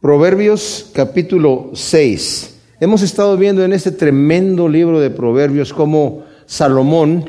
[0.00, 2.54] Proverbios capítulo 6.
[2.78, 7.28] Hemos estado viendo en este tremendo libro de Proverbios cómo Salomón,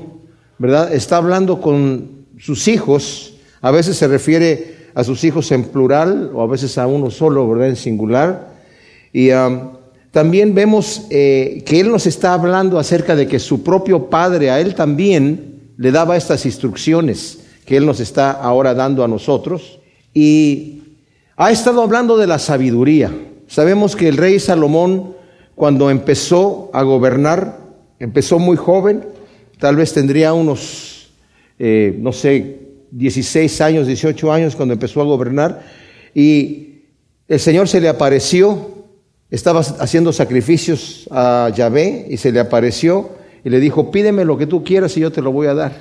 [0.60, 0.94] ¿verdad?
[0.94, 3.34] Está hablando con sus hijos.
[3.62, 7.50] A veces se refiere a sus hijos en plural o a veces a uno solo,
[7.50, 7.70] ¿verdad?
[7.70, 8.54] En singular.
[9.12, 9.30] Y
[10.12, 14.60] también vemos eh, que él nos está hablando acerca de que su propio padre a
[14.60, 19.80] él también le daba estas instrucciones que él nos está ahora dando a nosotros.
[20.14, 20.80] Y
[21.42, 23.10] ha estado hablando de la sabiduría.
[23.48, 25.16] Sabemos que el rey Salomón,
[25.56, 27.60] cuando empezó a gobernar,
[27.98, 29.06] empezó muy joven,
[29.58, 31.14] tal vez tendría unos,
[31.58, 32.60] eh, no sé,
[32.92, 35.64] 16 años, 18 años cuando empezó a gobernar,
[36.14, 36.82] y
[37.30, 38.88] el Señor se le apareció,
[39.32, 43.12] estaba haciendo sacrificios a Yahvé, y se le apareció,
[43.46, 45.72] y le dijo, pídeme lo que tú quieras y yo te lo voy a dar.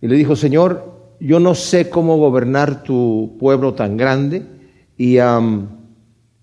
[0.00, 4.42] Y le dijo, Señor, yo no sé cómo gobernar tu pueblo tan grande
[4.98, 5.18] y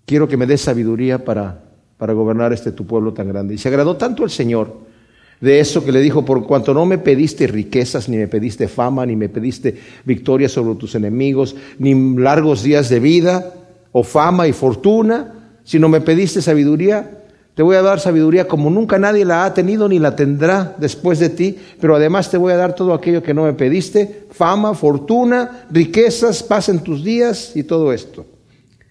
[0.06, 1.62] quiero que me des sabiduría para,
[1.98, 3.54] para gobernar este tu pueblo tan grande.
[3.54, 4.88] Y se agradó tanto el Señor
[5.40, 9.04] de eso que le dijo, por cuanto no me pediste riquezas, ni me pediste fama,
[9.04, 13.52] ni me pediste victoria sobre tus enemigos, ni largos días de vida,
[13.92, 17.19] o fama y fortuna, sino me pediste sabiduría,
[17.60, 21.18] te voy a dar sabiduría como nunca nadie la ha tenido ni la tendrá después
[21.18, 24.72] de ti, pero además te voy a dar todo aquello que no me pediste, fama,
[24.72, 28.24] fortuna, riquezas, paz en tus días y todo esto.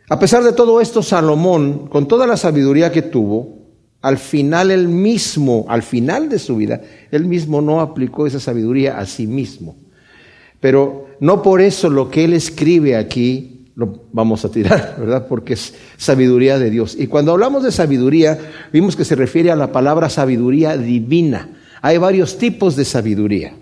[0.08, 3.58] A pesar de todo esto, Salomón, con toda la sabiduría que tuvo,
[4.04, 9.00] al final él mismo, al final de su vida, él mismo no aplicó esa sabiduría
[9.00, 9.78] a sí mismo.
[10.60, 15.26] Pero no por eso lo que él escribe aquí lo vamos a tirar, ¿verdad?
[15.28, 16.98] Porque es sabiduría de Dios.
[17.00, 18.38] Y cuando hablamos de sabiduría,
[18.74, 21.50] vimos que se refiere a la palabra sabiduría divina.
[21.82, 23.54] Hay varios tipos de sabiduría.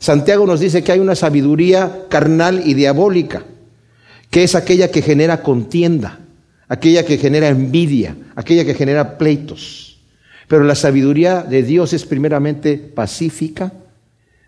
[0.00, 3.44] Santiago nos dice que hay una sabiduría carnal y diabólica,
[4.28, 6.18] que es aquella que genera contienda,
[6.66, 10.00] aquella que genera envidia, aquella que genera pleitos.
[10.48, 13.72] Pero la sabiduría de Dios es primeramente pacífica,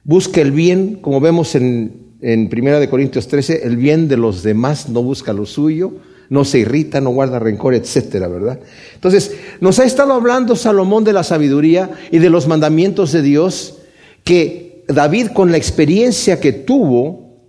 [0.02, 4.42] busca el bien, como vemos en en Primera de Corintios 13, el bien de los
[4.42, 5.92] demás no busca lo suyo,
[6.28, 8.58] no se irrita, no guarda rencor, etcétera, ¿verdad?
[8.94, 13.78] Entonces, nos ha estado hablando Salomón de la sabiduría y de los mandamientos de Dios
[14.24, 17.44] que David con la experiencia que tuvo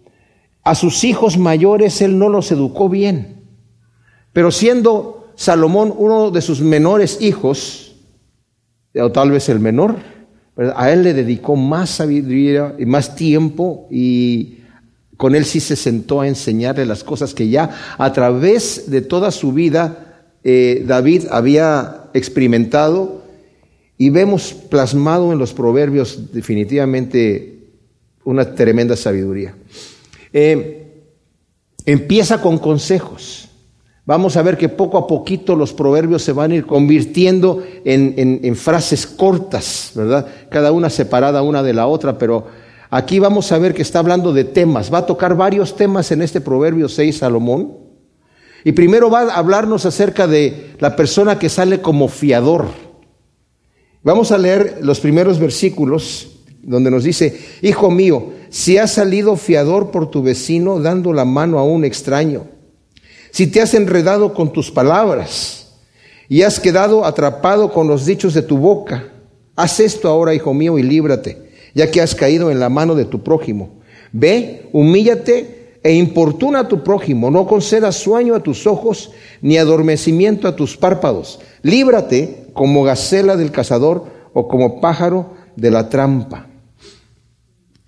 [0.61, 3.41] a sus hijos mayores él no los educó bien.
[4.31, 7.95] Pero siendo Salomón uno de sus menores hijos,
[8.93, 9.95] o tal vez el menor,
[10.75, 14.56] a él le dedicó más sabiduría y más tiempo y
[15.17, 19.31] con él sí se sentó a enseñarle las cosas que ya a través de toda
[19.31, 23.23] su vida eh, David había experimentado
[23.97, 27.57] y vemos plasmado en los proverbios definitivamente
[28.23, 29.55] una tremenda sabiduría.
[30.31, 31.03] Eh,
[31.85, 33.49] empieza con consejos.
[34.05, 38.13] Vamos a ver que poco a poquito los proverbios se van a ir convirtiendo en,
[38.15, 40.27] en frases cortas, ¿verdad?
[40.49, 42.47] Cada una separada una de la otra, pero
[42.89, 44.93] Aquí vamos a ver que está hablando de temas.
[44.93, 47.77] Va a tocar varios temas en este Proverbio 6 Salomón.
[48.63, 52.67] Y primero va a hablarnos acerca de la persona que sale como fiador.
[54.03, 56.29] Vamos a leer los primeros versículos
[56.61, 61.59] donde nos dice, Hijo mío, si has salido fiador por tu vecino dando la mano
[61.59, 62.45] a un extraño,
[63.31, 65.73] si te has enredado con tus palabras
[66.29, 69.11] y has quedado atrapado con los dichos de tu boca,
[69.55, 71.46] haz esto ahora, hijo mío, y líbrate
[71.77, 73.69] ya que has caído en la mano de tu prójimo.
[74.11, 79.11] Ve, humíllate e importuna a tu prójimo, no concedas sueño a tus ojos,
[79.43, 81.39] ni adormecimiento a tus párpados.
[81.61, 86.47] Líbrate como gacela del cazador o como pájaro de la trampa.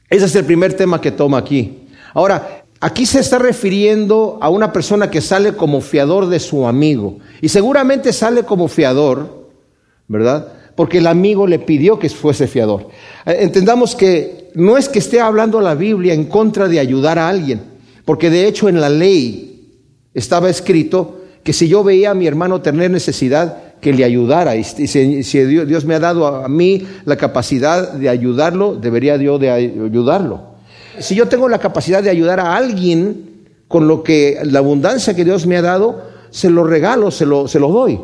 [0.07, 1.87] Ese es el primer tema que toma aquí.
[2.13, 7.17] Ahora, aquí se está refiriendo a una persona que sale como fiador de su amigo.
[7.41, 9.49] Y seguramente sale como fiador,
[10.07, 10.58] ¿verdad?
[10.79, 12.87] Porque el amigo le pidió que fuese fiador.
[13.25, 17.27] Eh, entendamos que no es que esté hablando la Biblia en contra de ayudar a
[17.27, 17.59] alguien,
[18.05, 19.73] porque de hecho en la ley
[20.13, 24.55] estaba escrito que si yo veía a mi hermano tener necesidad, que le ayudara.
[24.55, 29.51] Y si, Dios, me ha dado a mí la capacidad de ayudarlo, debería yo de
[29.51, 30.43] ayudarlo.
[30.97, 35.25] Si yo tengo la capacidad de ayudar a alguien con lo que la abundancia que
[35.25, 37.99] Dios me ha dado, se lo regalo, se lo, se lo doy.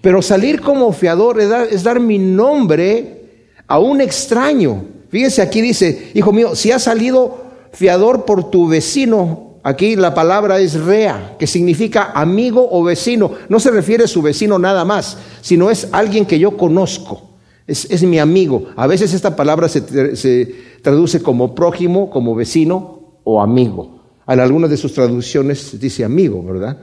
[0.00, 3.22] Pero salir como fiador es dar, mi nombre
[3.66, 4.84] a un extraño.
[5.10, 10.60] Fíjense, aquí dice, hijo mío, si has salido fiador por tu vecino, aquí la palabra
[10.60, 13.32] es rea, que significa amigo o vecino.
[13.48, 17.22] No se refiere a su vecino nada más, sino es alguien que yo conozco.
[17.66, 18.68] Es, mi amigo.
[18.76, 23.98] A veces esta palabra se, se traduce como prójimo, como vecino o amigo.
[24.26, 26.78] En algunas de sus traducciones dice amigo, ¿verdad?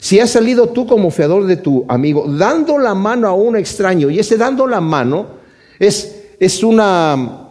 [0.00, 4.10] Si has salido tú como fiador de tu amigo, dando la mano a un extraño,
[4.10, 5.26] y ese dando la mano
[5.78, 7.48] es, es una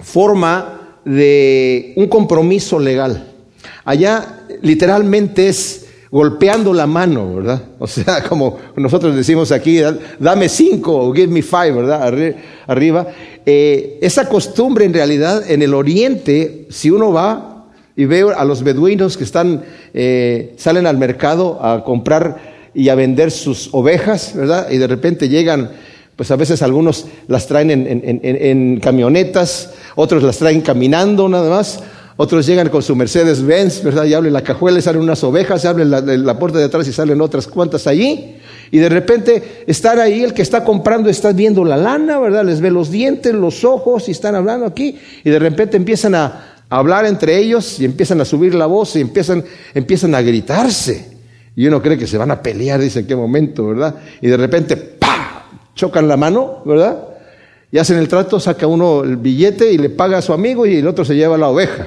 [0.00, 3.32] forma de un compromiso legal.
[3.84, 7.62] Allá literalmente es golpeando la mano, ¿verdad?
[7.78, 9.80] O sea, como nosotros decimos aquí,
[10.18, 12.36] dame cinco give me five, ¿verdad?
[12.66, 13.06] Arriba.
[13.44, 17.57] Eh, esa costumbre en realidad en el oriente, si uno va
[17.98, 22.94] y veo a los beduinos que están, eh, salen al mercado a comprar y a
[22.94, 24.68] vender sus ovejas, ¿verdad?
[24.70, 25.72] Y de repente llegan,
[26.14, 31.80] pues a veces algunos las traen en, camionetas, otros las traen caminando nada más,
[32.16, 34.04] otros llegan con su Mercedes Benz, ¿verdad?
[34.04, 36.86] Y abren la cajuela y salen unas ovejas, se abren la, la, puerta de atrás
[36.86, 38.36] y salen otras cuantas allí.
[38.70, 42.44] Y de repente estar ahí, el que está comprando está viendo la lana, ¿verdad?
[42.44, 44.96] Les ve los dientes, los ojos y están hablando aquí.
[45.24, 49.00] Y de repente empiezan a, hablar entre ellos y empiezan a subir la voz y
[49.00, 49.44] empiezan,
[49.74, 51.18] empiezan a gritarse.
[51.56, 53.96] Y uno cree que se van a pelear, dice en qué momento, ¿verdad?
[54.20, 55.48] Y de repente, ¡pa!
[55.74, 57.08] Chocan la mano, ¿verdad?
[57.70, 60.76] Y hacen el trato, saca uno el billete y le paga a su amigo y
[60.76, 61.86] el otro se lleva la oveja.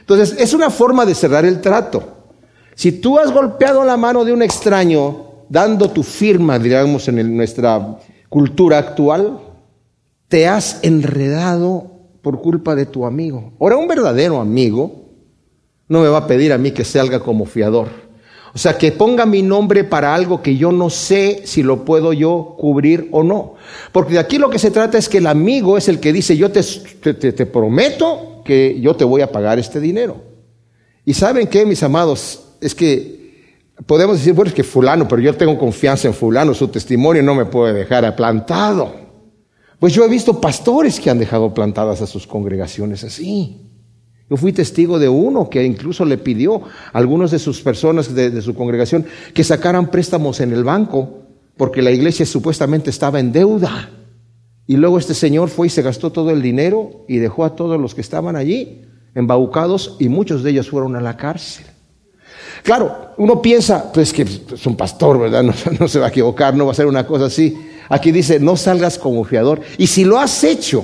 [0.00, 2.14] Entonces, es una forma de cerrar el trato.
[2.74, 7.98] Si tú has golpeado la mano de un extraño, dando tu firma, digamos, en nuestra
[8.28, 9.38] cultura actual,
[10.28, 11.93] te has enredado
[12.24, 13.52] por culpa de tu amigo.
[13.60, 15.04] Ahora, un verdadero amigo
[15.86, 17.88] no me va a pedir a mí que salga como fiador.
[18.54, 22.12] O sea, que ponga mi nombre para algo que yo no sé si lo puedo
[22.12, 23.56] yo cubrir o no.
[23.92, 26.36] Porque de aquí lo que se trata es que el amigo es el que dice,
[26.36, 30.16] yo te, te, prometo que yo te voy a pagar este dinero.
[31.04, 33.52] Y saben qué, mis amados, es que
[33.86, 37.34] podemos decir, bueno, es que fulano, pero yo tengo confianza en fulano, su testimonio no
[37.34, 39.03] me puede dejar aplantado.
[39.84, 43.68] Pues yo he visto pastores que han dejado plantadas a sus congregaciones así.
[44.30, 48.40] Yo fui testigo de uno que incluso le pidió a algunas de sus personas de,
[48.40, 49.04] su congregación
[49.34, 51.24] que sacaran préstamos en el banco
[51.58, 53.90] porque la iglesia supuestamente estaba en deuda.
[54.66, 57.78] Y luego este señor fue y se gastó todo el dinero y dejó a todos
[57.78, 61.66] los que estaban allí embaucados y muchos de ellos fueron a la cárcel.
[62.64, 65.42] Claro, uno piensa, pues que es un pastor, ¿verdad?
[65.42, 67.54] No, se va a equivocar, no va a ser una cosa así.
[67.90, 69.60] Aquí dice, no salgas como fiador.
[69.76, 70.82] Y si lo has hecho,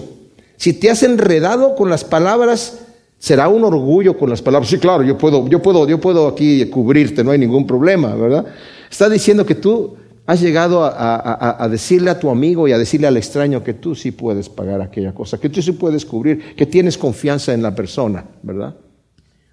[0.59, 2.81] si te has enredado con las palabras,
[3.19, 4.69] será un orgullo con las palabras.
[4.69, 8.45] Sí, claro, yo puedo, yo puedo, yo puedo aquí cubrirte, no hay ningún problema, ¿verdad?
[8.91, 13.07] Está diciendo que tú has llegado a, a, decirle a tu amigo y a decirle
[13.07, 16.67] al extraño que tú sí puedes pagar aquella cosa, que tú sí puedes cubrir, que
[16.67, 18.77] tienes confianza en la persona, ¿verdad?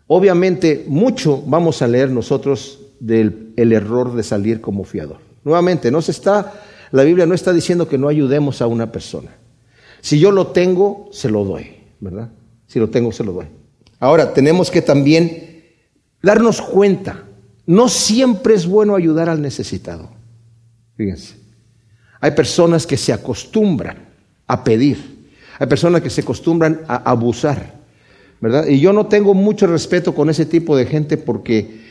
[0.08, 5.18] Obviamente, mucho vamos a leer nosotros del el error de salir como fiador.
[5.44, 6.54] Nuevamente, no se está
[6.92, 9.32] la Biblia no está diciendo que no ayudemos a una persona.
[10.02, 12.30] Si yo lo tengo, se lo doy, ¿verdad?
[12.68, 13.48] Si lo tengo, se lo doy.
[14.00, 15.66] Ahora, tenemos que también
[16.22, 17.24] darnos cuenta,
[17.66, 20.10] no siempre es bueno ayudar al necesitado.
[20.96, 21.36] Fíjense,
[22.20, 23.98] hay personas que se acostumbran
[24.46, 25.28] a pedir,
[25.60, 27.77] hay personas que se acostumbran a abusar,
[28.42, 28.68] ¿verdad?
[28.68, 31.82] Y yo no tengo mucho respeto con ese tipo de gente porque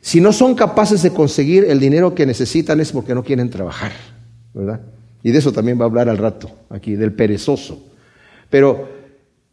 [0.00, 3.92] si no son capaces de conseguir el dinero que necesitan es porque no quieren trabajar.
[4.56, 4.80] ¿verdad?
[5.22, 7.78] Y de eso también va a hablar al rato, aquí, del perezoso.
[8.48, 8.88] Pero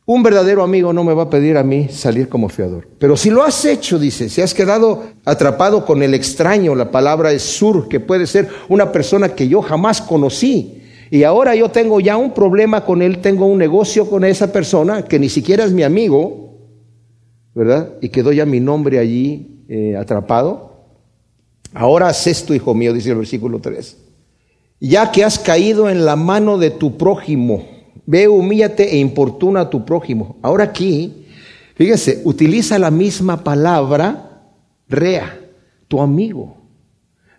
[0.06, 2.88] un verdadero amigo no me va a pedir a mí salir como fiador.
[3.00, 7.32] Pero si lo has hecho, dice, si has quedado atrapado con el extraño, la palabra
[7.32, 10.82] es sur, que puede ser una persona que yo jamás conocí.
[11.10, 15.04] Y ahora yo tengo ya un problema con él, tengo un negocio con esa persona
[15.04, 16.52] que ni siquiera es mi amigo,
[17.55, 17.93] ¿verdad?
[18.01, 20.74] Y quedó ya mi nombre allí eh, atrapado.
[21.74, 24.03] Ahora haz esto, hijo mío, dice el versículo 3
[24.83, 27.65] ya que has caído en la mano de tu prójimo.
[28.05, 30.36] Ve, humíllate e importuna a tu prójimo.
[30.41, 31.25] Ahora aquí,
[31.75, 34.41] fíjese, utiliza la misma palabra,
[34.89, 35.39] rea,
[35.88, 36.57] tu amigo.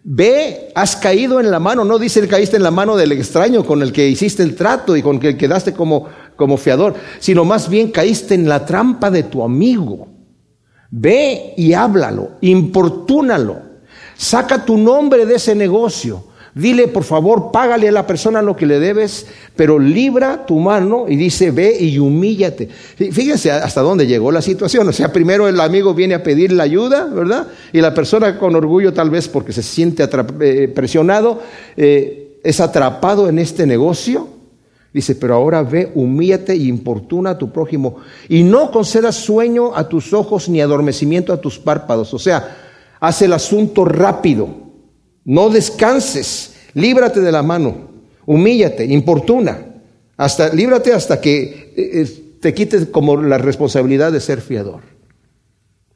[0.02, 3.66] Ve, has caído en la mano, no dice que caíste en la mano del extraño
[3.66, 6.06] con el que hiciste el trato y con el que quedaste como,
[6.36, 10.08] como fiador, sino más bien caíste en la trampa de tu amigo.
[10.90, 13.56] Ve y háblalo, importúnalo,
[14.16, 16.24] saca tu nombre de ese negocio
[16.54, 19.26] Dile, por favor, págale a la persona lo que le debes,
[19.56, 22.68] pero libra tu mano y dice, ve y humíllate.
[22.68, 24.86] Fíjense hasta dónde llegó la situación.
[24.86, 27.48] O sea, primero el amigo viene a pedir la ayuda, ¿verdad?
[27.72, 30.08] Y la persona con orgullo, tal vez porque se siente
[30.40, 31.42] eh, presionado,
[31.76, 34.28] eh, es atrapado en este negocio.
[34.94, 37.96] Dice, pero ahora ve, humíllate e importuna a tu prójimo
[38.28, 42.14] y no concedas sueño a tus ojos ni adormecimiento a tus párpados.
[42.14, 42.56] O sea,
[43.00, 44.48] haz el asunto rápido.
[45.24, 47.74] No descanses, líbrate de la mano,
[48.24, 49.66] humíllate, importuna,
[50.16, 54.82] hasta, líbrate hasta que eh, eh, te quites como la responsabilidad de ser fiador.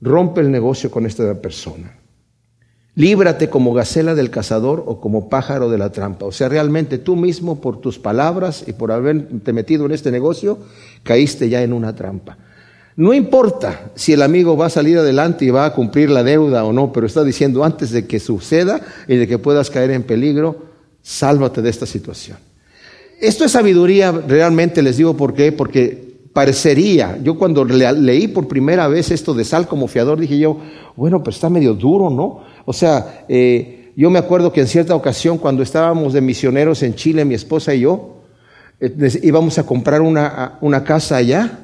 [0.00, 1.97] Rompe el negocio con esta persona.
[2.98, 6.26] Líbrate como gacela del cazador o como pájaro de la trampa.
[6.26, 10.58] O sea, realmente tú mismo por tus palabras y por haberte metido en este negocio,
[11.04, 12.38] caíste ya en una trampa.
[12.96, 16.64] No importa si el amigo va a salir adelante y va a cumplir la deuda
[16.64, 20.02] o no, pero está diciendo antes de que suceda y de que puedas caer en
[20.02, 20.64] peligro,
[21.00, 22.38] sálvate de esta situación.
[23.20, 28.86] Esto es sabiduría, realmente les digo por qué, porque parecería, yo cuando leí por primera
[28.88, 30.60] vez esto de sal como fiador, dije yo,
[30.96, 32.42] bueno, pues está medio duro, ¿no?
[32.68, 36.94] O sea, eh, yo me acuerdo que en cierta ocasión cuando estábamos de misioneros en
[36.94, 38.24] Chile, mi esposa y yo,
[38.78, 41.60] eh, íbamos a comprar una, una casa allá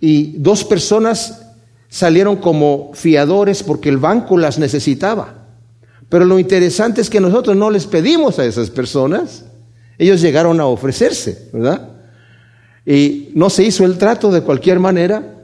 [0.00, 1.46] y dos personas
[1.88, 5.46] salieron como fiadores porque el banco las necesitaba.
[6.08, 9.44] Pero lo interesante es que nosotros no les pedimos a esas personas,
[9.98, 11.90] ellos llegaron a ofrecerse, ¿verdad?
[12.84, 15.39] Y no se hizo el trato de cualquier manera,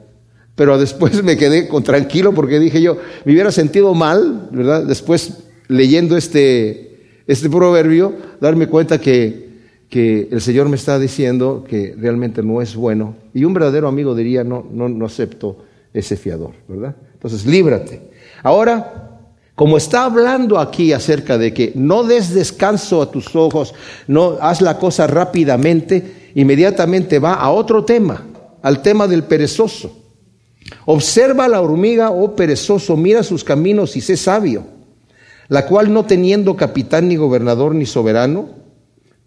[0.57, 4.85] pero después me quedé tranquilo porque dije yo, me hubiera sentido mal, ¿verdad?
[4.85, 9.47] Después leyendo este, este proverbio, darme cuenta que
[9.89, 13.17] que el Señor me está diciendo que realmente no es bueno.
[13.33, 16.97] Y un verdadero amigo diría, no, no, no acepto ese fiador, ¿verdad?
[17.15, 18.11] Entonces, líbrate.
[18.43, 23.75] Ahora, como está hablando aquí acerca de que no des descanso a tus ojos,
[24.07, 28.27] no haz la cosa rápidamente, inmediatamente va a otro tema,
[28.63, 30.06] al tema del perezoso.
[30.85, 34.65] Observa la hormiga, oh perezoso, mira sus caminos y sé sabio,
[35.49, 38.57] la cual no teniendo capitán ni gobernador ni soberano,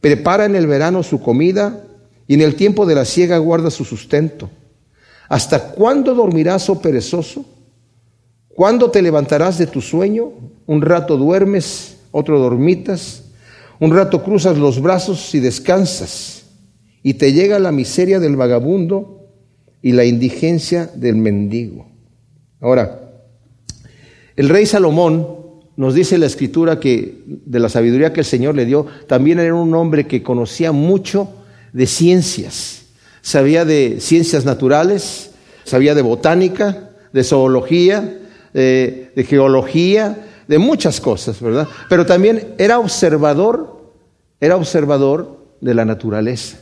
[0.01, 1.83] Prepara en el verano su comida
[2.27, 4.49] y en el tiempo de la siega guarda su sustento.
[5.27, 7.45] ¿Hasta cuándo dormirás, oh perezoso?
[8.47, 10.31] ¿Cuándo te levantarás de tu sueño?
[10.65, 13.23] Un rato duermes, otro dormitas,
[13.79, 16.43] un rato cruzas los brazos y descansas,
[17.03, 19.18] y te llega la miseria del vagabundo
[19.81, 21.87] y la indigencia del mendigo.
[22.61, 22.99] Ahora,
[24.35, 25.39] el rey Salomón
[25.77, 29.55] nos dice la escritura que de la sabiduría que el Señor le dio, también era
[29.55, 31.29] un hombre que conocía mucho
[31.71, 32.83] de ciencias.
[33.21, 35.31] Sabía de ciencias naturales,
[35.63, 38.19] sabía de botánica, de zoología,
[38.53, 41.67] de, de geología, de muchas cosas, ¿verdad?
[41.87, 43.93] Pero también era observador,
[44.41, 46.57] era observador de la naturaleza.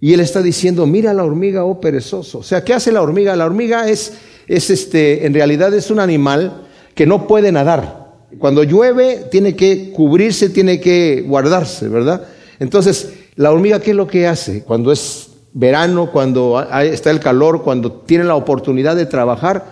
[0.00, 2.38] Y él está diciendo, mira la hormiga, oh perezoso.
[2.38, 3.34] O sea, ¿qué hace la hormiga?
[3.36, 4.14] La hormiga es,
[4.46, 8.06] es este, en realidad es un animal que no puede nadar.
[8.38, 12.26] Cuando llueve tiene que cubrirse, tiene que guardarse, ¿verdad?
[12.58, 14.62] Entonces, la hormiga, ¿qué es lo que hace?
[14.62, 19.64] Cuando es verano, cuando está el calor, cuando tiene la oportunidad de trabajar,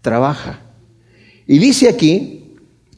[0.00, 0.60] trabaja.
[1.46, 2.45] Y dice aquí,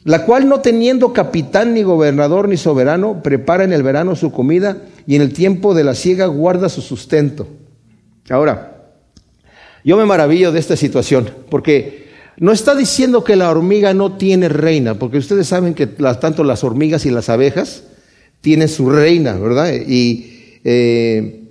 [0.08, 4.78] la cual no teniendo capitán ni gobernador ni soberano, prepara en el verano su comida
[5.06, 7.46] y en el tiempo de la siega guarda su sustento.
[8.30, 8.86] Ahora,
[9.84, 14.48] yo me maravillo de esta situación, porque no está diciendo que la hormiga no tiene
[14.48, 17.82] reina, porque ustedes saben que tanto las hormigas y las abejas
[18.40, 19.74] tienen su reina, ¿verdad?
[19.74, 21.50] Y eh,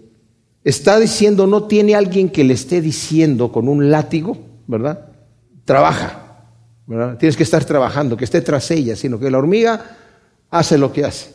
[0.63, 4.35] está diciendo, no tiene alguien que le esté diciendo con un látigo,
[4.65, 5.09] ¿verdad?
[5.63, 6.26] Trabaja,
[6.87, 9.97] Tienes que estar trabajando, que esté tras ella, sino que la hormiga
[10.49, 11.33] hace lo que hace.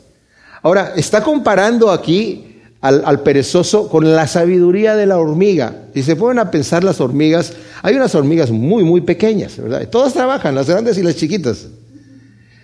[0.63, 5.85] Ahora, está comparando aquí al, perezoso con la sabiduría de la hormiga.
[5.95, 9.87] Si se ponen a pensar las hormigas, hay unas hormigas muy, muy pequeñas, ¿verdad?
[9.89, 11.67] Todas trabajan, las grandes y las chiquitas.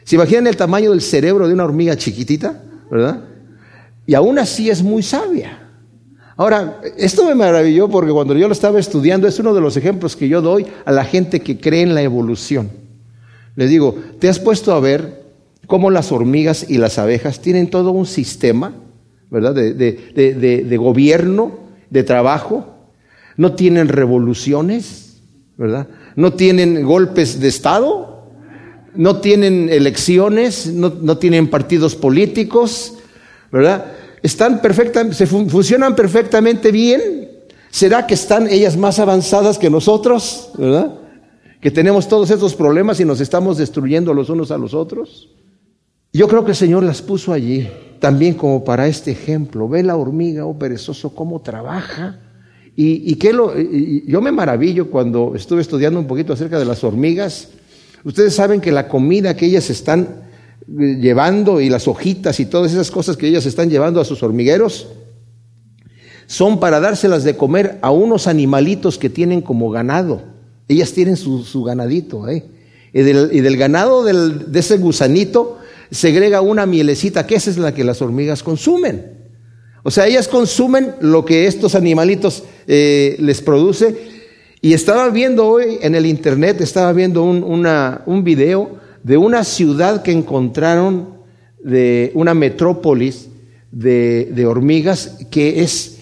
[0.05, 3.21] ¿Se imaginan el tamaño del cerebro de una hormiga chiquitita, verdad?
[4.07, 5.68] Y aún así es muy sabia.
[6.39, 10.15] Ahora, esto me maravilló porque cuando yo lo estaba estudiando es uno de los ejemplos
[10.15, 12.71] que yo doy a la gente que cree en la evolución.
[13.57, 15.25] Les digo, ¿te has puesto a ver
[15.67, 18.73] cómo las hormigas y las abejas tienen todo un sistema?
[19.31, 19.53] ¿verdad?
[19.53, 21.59] De, gobierno,
[21.91, 22.75] de trabajo.
[23.37, 25.21] No tienen revoluciones,
[25.57, 25.89] ¿verdad?
[26.17, 28.31] No tienen golpes de Estado,
[28.95, 32.95] no tienen elecciones, no, no tienen partidos políticos,
[33.53, 33.93] ¿verdad?
[34.23, 37.29] Están perfectamente, se funcionan perfectamente bien.
[37.71, 40.95] ¿Será que están ellas más avanzadas que nosotros, verdad?
[41.61, 45.29] Que tenemos todos estos problemas y nos estamos destruyendo los unos a los otros.
[46.13, 49.69] Yo creo que el Señor las puso allí también como para este ejemplo.
[49.69, 52.21] Ve la hormiga, oh perezoso, cómo trabaja.
[52.81, 57.49] Y, que lo, yo me maravillo cuando estuve estudiando un poquito acerca de las hormigas.
[58.05, 60.28] Ustedes saben que la comida que ellas están
[60.77, 64.89] llevando y las hojitas y todas esas cosas que ellas están llevando a sus hormigueros
[66.27, 70.23] son para dárselas de comer a unos animalitos que tienen como ganado.
[70.69, 72.29] Ellas tienen su, ganadito.
[72.29, 72.45] ¿eh?
[72.93, 75.59] Y, del, ganado de ese gusanito
[75.91, 79.19] segrega una mielecita, que esa es la que las hormigas consumen.
[79.85, 83.97] O sea, ellas consumen lo que estos animalitos eh, les produce.
[84.61, 87.43] Y estaba viendo hoy en el internet, estaba viendo un,
[88.05, 91.19] un video de una ciudad que encontraron,
[91.63, 93.29] de una metrópolis
[93.71, 95.99] de, de hormigas, que es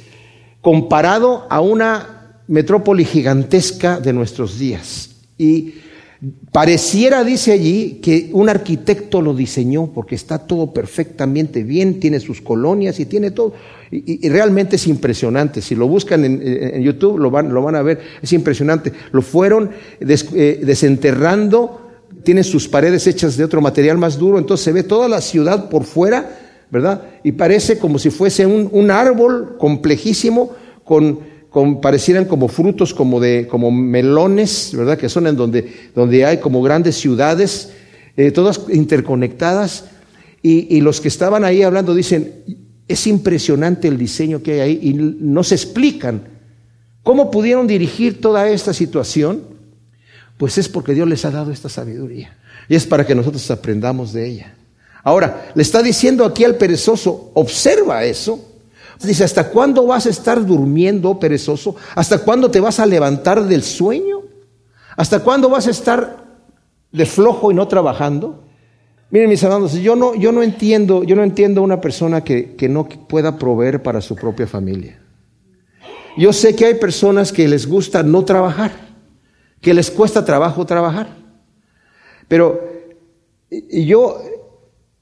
[0.60, 5.10] comparado a una metrópoli gigantesca de nuestros días.
[5.38, 5.74] Y
[6.50, 12.40] Pareciera, dice allí, que un arquitecto lo diseñó porque está todo perfectamente bien, tiene sus
[12.40, 13.52] colonias y tiene todo.
[13.90, 15.60] Y, realmente es impresionante.
[15.60, 18.00] Si lo buscan en, YouTube lo van, lo van, a ver.
[18.22, 18.92] Es impresionante.
[19.12, 21.85] Lo fueron eh, desenterrando,
[22.26, 25.70] tiene sus paredes hechas de otro material más duro, entonces se ve toda la ciudad
[25.70, 26.38] por fuera,
[26.70, 27.02] ¿verdad?
[27.22, 30.50] Y parece como si fuese un, un árbol complejísimo
[30.84, 31.36] con
[31.80, 34.98] parecieran como frutos, como de, como melones, ¿verdad?
[34.98, 37.72] Que son en donde, donde hay como grandes ciudades,
[38.16, 39.86] eh, todas interconectadas.
[40.42, 42.44] Y, los que estaban ahí hablando dicen,
[42.86, 46.22] es impresionante el diseño que hay ahí y no se explican
[47.02, 49.55] cómo pudieron dirigir toda esta situación.
[50.36, 52.36] Pues es porque Dios les ha dado esta sabiduría.
[52.68, 54.54] Y es para que nosotros aprendamos de ella.
[55.02, 58.56] Ahora, le está diciendo aquí al perezoso, observa eso
[59.02, 61.76] Dice, ¿hasta cuándo vas a estar durmiendo, perezoso?
[61.94, 64.22] ¿Hasta cuándo te vas a levantar del sueño?
[64.96, 66.24] ¿Hasta cuándo vas a estar
[66.90, 68.42] de flojo y no trabajando?
[69.10, 72.68] Miren, mis hermanos, yo no, yo no entiendo, yo no entiendo una persona que, que
[72.68, 74.98] no pueda proveer para su propia familia.
[76.16, 78.72] Yo sé que hay personas que les gusta no trabajar,
[79.66, 81.08] que les cuesta trabajo trabajar.
[82.28, 82.60] Pero
[83.50, 84.22] yo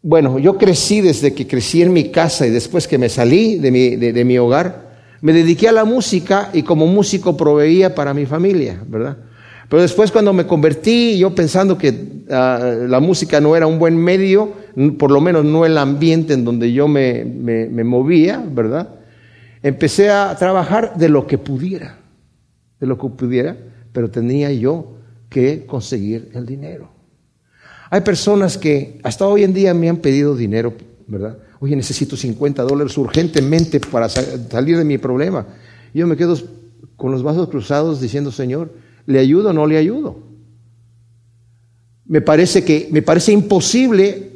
[0.00, 3.70] bueno, yo crecí desde que crecí en mi casa y después que me salí de
[3.70, 8.24] mi, de, mi hogar, me dediqué a la música y como músico proveía para mi
[8.24, 9.18] familia, ¿verdad?
[9.68, 13.98] Pero después cuando me convertí, yo pensando que ah, la música no era un buen
[13.98, 14.50] medio,
[14.98, 18.88] por lo menos no el ambiente en donde yo me, me, me, movía, ¿verdad?
[19.62, 21.98] Empecé a trabajar de lo que pudiera,
[22.80, 23.58] de lo que pudiera,
[23.94, 24.96] pero tenía yo
[25.30, 26.90] que conseguir el dinero.
[27.90, 30.74] Hay personas que hasta hoy en día me han pedido dinero,
[31.06, 31.38] ¿verdad?
[31.60, 35.46] Oye, necesito 50 dólares urgentemente para salir de mi problema.
[35.94, 36.36] yo me quedo
[36.96, 38.72] con los vasos cruzados diciendo, Señor,
[39.06, 40.18] ¿le ayudo o no le ayudo?
[42.04, 44.32] Me parece que, me parece imposible.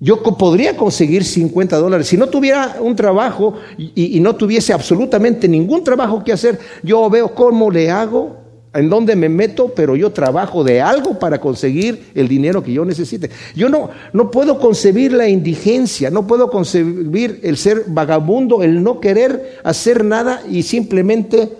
[0.00, 2.08] Yo podría conseguir 50 dólares.
[2.08, 7.08] Si no tuviera un trabajo y, y no tuviese absolutamente ningún trabajo que hacer, yo
[7.08, 8.45] veo cómo le hago
[8.78, 12.84] en dónde me meto, pero yo trabajo de algo para conseguir el dinero que yo
[12.84, 13.30] necesite.
[13.54, 19.00] Yo no, no puedo concebir la indigencia, no puedo concebir el ser vagabundo, el no
[19.00, 21.52] querer hacer nada y simplemente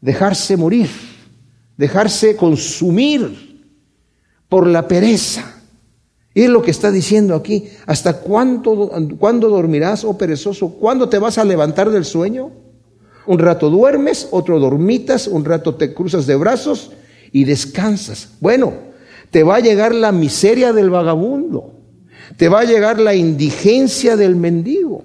[0.00, 0.88] dejarse morir,
[1.76, 3.62] dejarse consumir
[4.48, 5.54] por la pereza.
[6.34, 7.68] Y es lo que está diciendo aquí.
[7.86, 10.68] ¿Hasta cuándo, cuándo dormirás, oh perezoso?
[10.68, 12.67] ¿Cuándo te vas a levantar del sueño?
[13.28, 16.92] Un rato duermes, otro dormitas, un rato te cruzas de brazos
[17.30, 18.30] y descansas.
[18.40, 18.72] Bueno,
[19.30, 21.74] te va a llegar la miseria del vagabundo,
[22.38, 25.04] te va a llegar la indigencia del mendigo,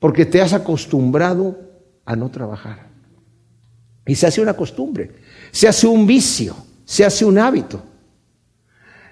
[0.00, 1.56] porque te has acostumbrado
[2.04, 2.88] a no trabajar.
[4.04, 5.12] Y se hace una costumbre,
[5.52, 7.84] se hace un vicio, se hace un hábito.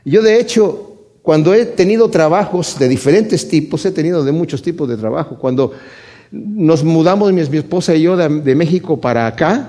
[0.04, 4.88] Yo de hecho, cuando he tenido trabajos de diferentes tipos, he tenido de muchos tipos
[4.88, 5.70] de trabajo, cuando
[6.34, 9.68] nos mudamos mi, esposa y yo de, México para acá,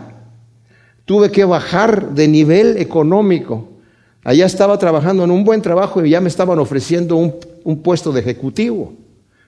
[1.05, 3.69] tuve que bajar de nivel económico.
[4.23, 8.21] Allá estaba trabajando en un buen trabajo y ya me estaban ofreciendo un, puesto de
[8.21, 8.93] ejecutivo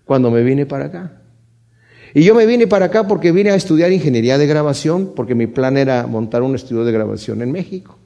[0.06, 1.12] cuando me vine para acá.
[2.14, 5.48] Y yo me vine para acá porque vine a estudiar ingeniería de grabación, porque mi
[5.48, 7.98] plan era montar un estudio de grabación en México.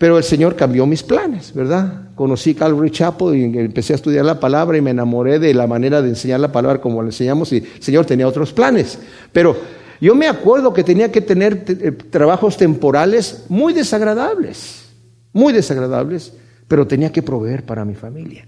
[0.00, 2.04] Pero el Señor cambió mis planes, ¿verdad?
[2.14, 6.00] Conocí Calvary Chapel y empecé a estudiar la palabra y me enamoré de la manera
[6.00, 8.98] de enseñar la palabra como la enseñamos y el Señor tenía otros planes.
[9.30, 9.54] Pero
[10.00, 14.88] yo me acuerdo que tenía que tener eh, trabajos temporales muy desagradables,
[15.34, 16.32] muy desagradables,
[16.66, 18.46] pero tenía que proveer para mi familia.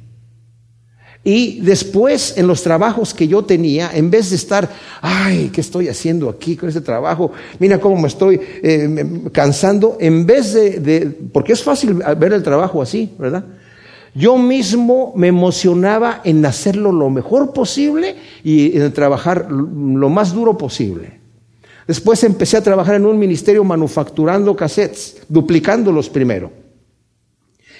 [1.24, 4.68] Y después, en los trabajos que yo tenía, en vez de estar,
[5.00, 7.30] ay, ¿qué estoy haciendo aquí con este trabajo?
[7.60, 12.82] Mira cómo me estoy eh, cansando, en vez de, porque es fácil ver el trabajo
[12.82, 13.44] así, ¿verdad?
[14.14, 20.58] Yo mismo me emocionaba en hacerlo lo mejor posible y en trabajar lo más duro
[20.58, 21.20] posible.
[21.86, 26.50] Después empecé a trabajar en un ministerio manufacturando cassettes, duplicándolos primero.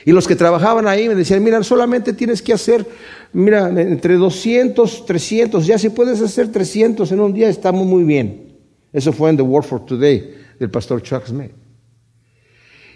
[0.04, 2.84] Y los que trabajaban ahí me decían, mira, solamente tienes que hacer,
[3.32, 8.54] mira, entre 200, 300, ya si puedes hacer 300 en un día, estamos muy bien.
[8.92, 11.52] Eso fue en The Word for Today del pastor Chuck Smith.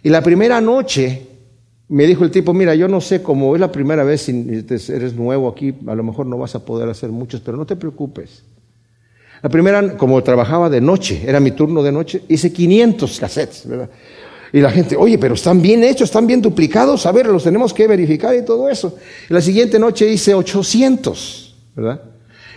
[0.03, 1.23] Y la primera noche
[1.88, 5.49] me dijo el tipo, mira, yo no sé cómo es la primera vez, eres nuevo
[5.49, 8.42] aquí, a lo mejor no vas a poder hacer muchos, pero no te preocupes.
[9.42, 13.90] La primera, como trabajaba de noche, era mi turno de noche, hice 500 cassettes, ¿verdad?
[14.57, 17.75] Y la gente, oye, pero están bien hechos, están bien duplicados, a ver, los tenemos
[17.75, 18.97] que verificar y todo eso.
[19.29, 22.01] La siguiente noche hice 800, ¿verdad?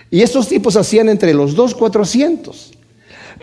[0.10, 2.72] Y estos tipos hacían entre los dos 400.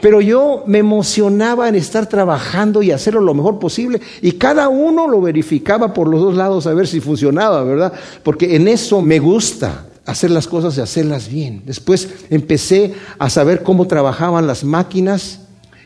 [0.01, 4.01] Pero yo me emocionaba en estar trabajando y hacerlo lo mejor posible.
[4.23, 7.93] Y cada uno lo verificaba por los dos lados a ver si funcionaba, ¿verdad?
[8.23, 11.61] Porque en eso me gusta hacer las cosas y hacerlas bien.
[11.67, 15.41] Después empecé a saber cómo trabajaban las máquinas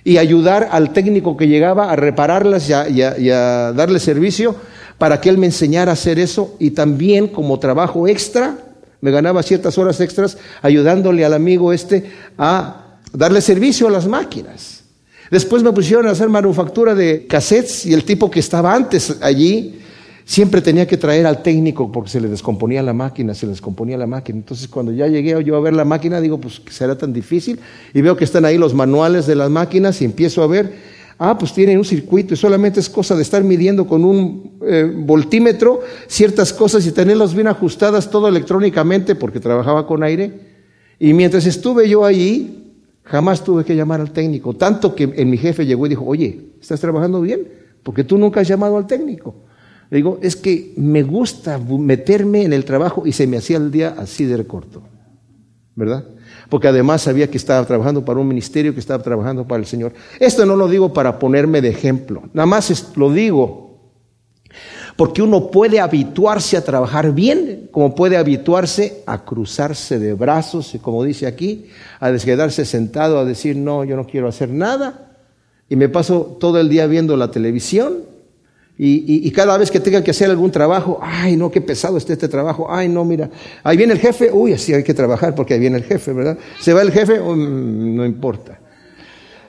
[0.04, 4.56] y ayudar al técnico que llegaba a repararlas y a, darle servicio
[4.98, 6.56] para que él me enseñara a hacer eso.
[6.58, 8.56] Y también como trabajo extra,
[9.00, 14.80] me ganaba ciertas horas extras ayudándole al amigo este a darle servicio a las máquinas.
[15.30, 19.80] Después me pusieron a hacer manufactura de cassettes y el tipo que estaba antes allí
[20.24, 23.96] siempre tenía que traer al técnico porque se le descomponía la máquina, se le descomponía
[23.96, 24.38] la máquina.
[24.38, 27.60] Entonces cuando ya llegué yo a ver la máquina, digo, pues será tan difícil.
[27.94, 30.72] Y veo que están ahí los manuales de las máquinas y empiezo a ver,
[31.18, 34.92] ah, pues tienen un circuito y solamente es cosa de estar midiendo con un eh,
[34.94, 40.50] voltímetro ciertas cosas y tenerlas bien ajustadas todo electrónicamente porque trabajaba con aire.
[40.98, 42.60] Y mientras estuve yo allí,
[43.10, 44.54] Jamás tuve que llamar al técnico.
[44.54, 47.48] Tanto que en mi jefe llegó y dijo, oye, ¿estás trabajando bien?
[47.82, 49.34] Porque tú nunca has llamado al técnico.
[49.90, 53.70] Le digo, es que me gusta meterme en el trabajo y se me hacía el
[53.70, 54.82] día así de corto.
[55.74, 56.04] ¿Verdad?
[56.48, 59.92] Porque además sabía que estaba trabajando para un ministerio, que estaba trabajando para el Señor.
[60.18, 62.22] Esto no lo digo para ponerme de ejemplo.
[62.32, 63.70] Nada más lo digo
[65.00, 70.78] porque uno puede habituarse a trabajar bien, como puede habituarse a cruzarse de brazos, y
[70.78, 71.68] como dice aquí,
[72.00, 75.16] a desquedarse sentado, a decir, no, yo no quiero hacer nada,
[75.70, 78.09] y me paso todo el día viendo la televisión,
[78.82, 82.28] y, cada vez que tenga que hacer algún trabajo, ay, no, qué pesado está este
[82.28, 83.28] trabajo, ay, no, mira,
[83.62, 86.38] ahí viene el jefe, uy, así hay que trabajar porque ahí viene el jefe, ¿verdad?
[86.60, 88.58] Se va el jefe, mm, no importa.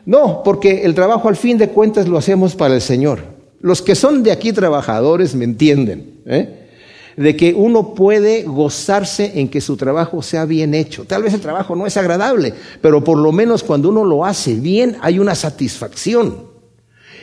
[0.06, 3.20] No, porque el trabajo al fin de cuentas lo hacemos para el Señor.
[3.62, 6.68] Los que son de aquí trabajadores me entienden, ¿eh?
[7.16, 11.06] de que uno puede gozarse en que su trabajo sea bien hecho.
[11.06, 14.56] Tal vez el trabajo no es agradable, pero por lo menos cuando uno lo hace
[14.56, 16.51] bien hay una satisfacción.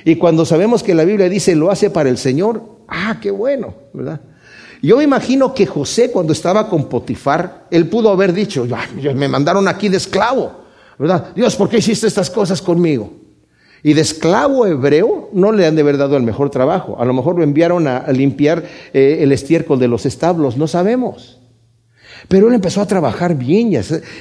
[0.05, 3.75] Y cuando sabemos que la Biblia dice lo hace para el Señor, ah, qué bueno,
[3.93, 4.21] ¿verdad?
[4.81, 8.67] Yo me imagino que José cuando estaba con Potifar, él pudo haber dicho,
[9.15, 10.53] me mandaron aquí de esclavo,
[10.99, 11.33] ¿verdad?
[11.35, 13.13] Dios, ¿por qué hiciste estas cosas conmigo?
[13.83, 16.97] Y de esclavo hebreo no le han de haber dado el mejor trabajo.
[17.01, 21.39] A lo mejor lo enviaron a, limpiar eh, el estiércol de los establos, no sabemos.
[22.27, 23.71] Pero él empezó a trabajar bien,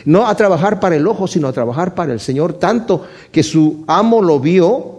[0.06, 3.84] no a trabajar para el ojo, sino a trabajar para el Señor, tanto que su
[3.88, 4.97] amo lo vio,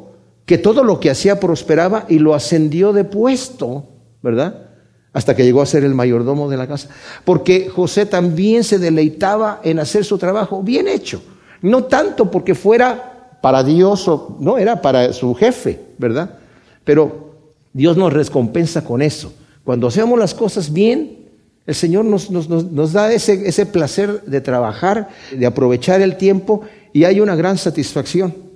[0.49, 3.85] que todo lo que hacía prosperaba y lo ascendió de puesto,
[4.23, 4.71] ¿verdad?
[5.13, 6.89] Hasta que llegó a ser el mayordomo de la casa.
[7.27, 11.21] Porque José también se deleitaba en hacer su trabajo bien hecho.
[11.61, 16.39] No tanto porque fuera para Dios, no, era para su jefe, ¿verdad?
[16.83, 17.35] Pero
[17.75, 19.35] Dios nos recompensa con eso.
[19.65, 21.29] Cuando hacemos las cosas bien,
[21.67, 26.63] el Señor nos, da ese placer de trabajar, de aprovechar el tiempo
[26.95, 28.48] y hay una gran satisfacción.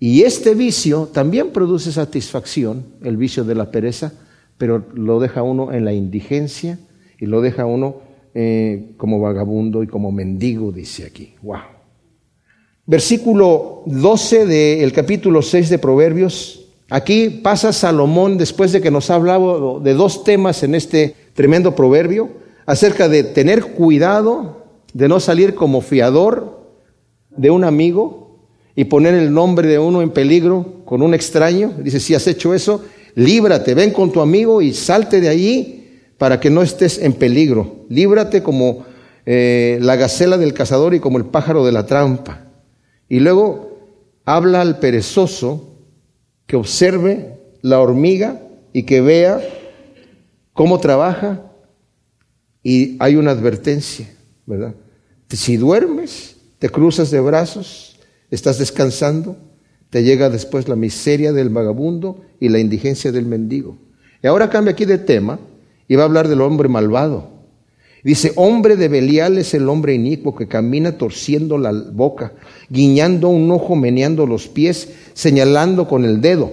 [0.00, 4.12] Y este vicio también produce satisfacción, el vicio de la pereza,
[4.56, 6.78] pero lo deja uno en la indigencia
[7.18, 7.96] y lo deja uno
[8.34, 11.34] eh, como vagabundo y como mendigo, dice aquí.
[11.42, 11.78] ¡Wow!
[12.88, 16.68] versículo 12 del capítulo 6 de Proverbios.
[16.88, 21.76] Aquí pasa Salomón, después de que nos ha hablado de dos temas en este tremendo
[21.76, 22.30] proverbio,
[22.64, 26.62] acerca de tener cuidado, de no salir como fiador
[27.28, 28.27] de un amigo
[28.78, 31.74] y poner el nombre de uno en peligro con un extraño.
[31.82, 32.84] Dice, si has hecho eso,
[33.16, 37.84] líbrate, ven con tu amigo y salte de allí para que no estés en peligro.
[37.88, 38.84] Líbrate como
[39.26, 42.44] eh, la gacela del cazador y como el pájaro de la trampa.
[43.08, 43.80] Y luego
[44.24, 45.74] habla al perezoso
[46.46, 49.40] que observe la hormiga y que vea
[50.52, 51.42] cómo trabaja
[52.62, 54.08] y hay una advertencia,
[54.46, 54.76] ¿verdad?
[55.30, 57.97] Si duermes, te cruzas de brazos,
[58.30, 59.36] estás descansando,
[59.90, 63.76] te llega después la miseria del vagabundo y la indigencia del mendigo.
[64.22, 65.38] Y ahora cambia aquí de tema
[65.86, 67.38] y va a hablar del hombre malvado.
[68.04, 72.32] Dice, hombre de Belial es el hombre inicuo que camina torciendo la boca,
[72.68, 76.52] guiñando un ojo, meneando los pies, señalando con el dedo.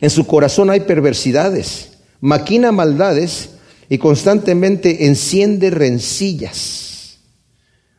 [0.00, 3.50] En su corazón hay perversidades, maquina maldades
[3.88, 7.20] y constantemente enciende rencillas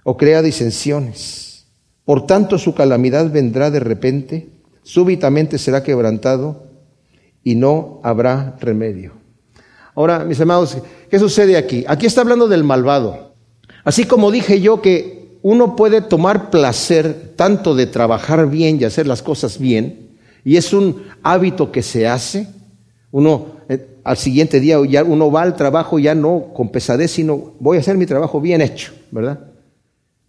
[0.04, 1.55] o crea disensiones.
[2.06, 4.50] Por tanto su calamidad vendrá de repente,
[4.84, 6.64] súbitamente será quebrantado
[7.44, 9.14] y no habrá remedio.
[9.96, 10.78] Ahora, mis amados,
[11.10, 11.84] ¿qué sucede aquí?
[11.88, 13.34] Aquí está hablando del malvado.
[13.84, 19.08] Así como dije yo que uno puede tomar placer tanto de trabajar bien y hacer
[19.08, 20.04] las cosas bien,
[20.44, 22.48] Y es un hábito que se hace.
[23.12, 27.54] Uno eh, al siguiente día ya uno va al trabajo ya no con pesadez, sino
[27.60, 29.40] voy a hacer mi trabajo bien hecho, ¿verdad?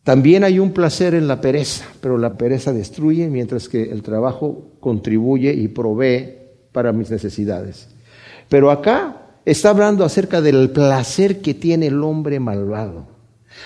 [0.06, 4.68] También hay un placer en la pereza, pero la pereza destruye mientras que el trabajo
[4.78, 6.32] contribuye y provee
[6.70, 7.88] para mis necesidades.
[8.48, 13.08] Pero acá está hablando acerca del placer que tiene el hombre malvado.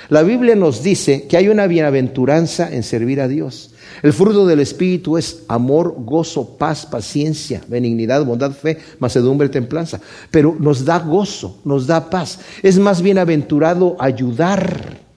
[0.08, 3.74] La Biblia nos dice que hay una bienaventuranza en servir a Dios.
[4.02, 10.00] El fruto del Espíritu es amor, gozo, paz, paciencia, benignidad, bondad, fe, macedumbre, templanza.
[10.30, 12.38] Pero nos da gozo, nos da paz.
[12.62, 15.09] Es más bienaventurado ayudar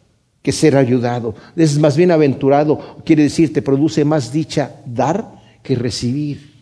[0.44, 1.34] que ser ayudado.
[1.56, 6.54] Es más bienaventurado, quiere decir, te produce más dicha dar que recibir.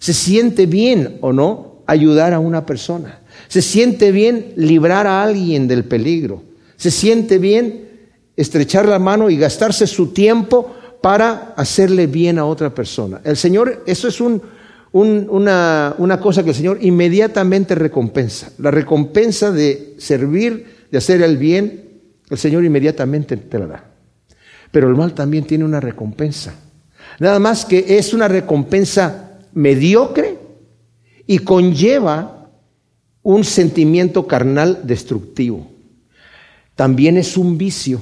[0.00, 3.20] Se siente bien o no ayudar a una persona.
[3.48, 6.42] Se siente bien librar a alguien del peligro.
[6.76, 7.88] Se siente bien
[8.36, 13.20] estrechar la mano y gastarse su tiempo para hacerle bien a otra persona.
[13.22, 18.50] El Señor, eso es una, una cosa que el Señor inmediatamente recompensa.
[18.58, 21.89] La recompensa de servir, de hacer el bien,
[22.30, 23.84] el Señor inmediatamente te la da.
[24.70, 26.54] Pero el mal también tiene una recompensa.
[27.18, 30.38] Nada más que es una recompensa mediocre
[31.26, 32.48] y conlleva
[33.22, 35.70] un sentimiento carnal destructivo.
[36.76, 38.00] También es un vicio,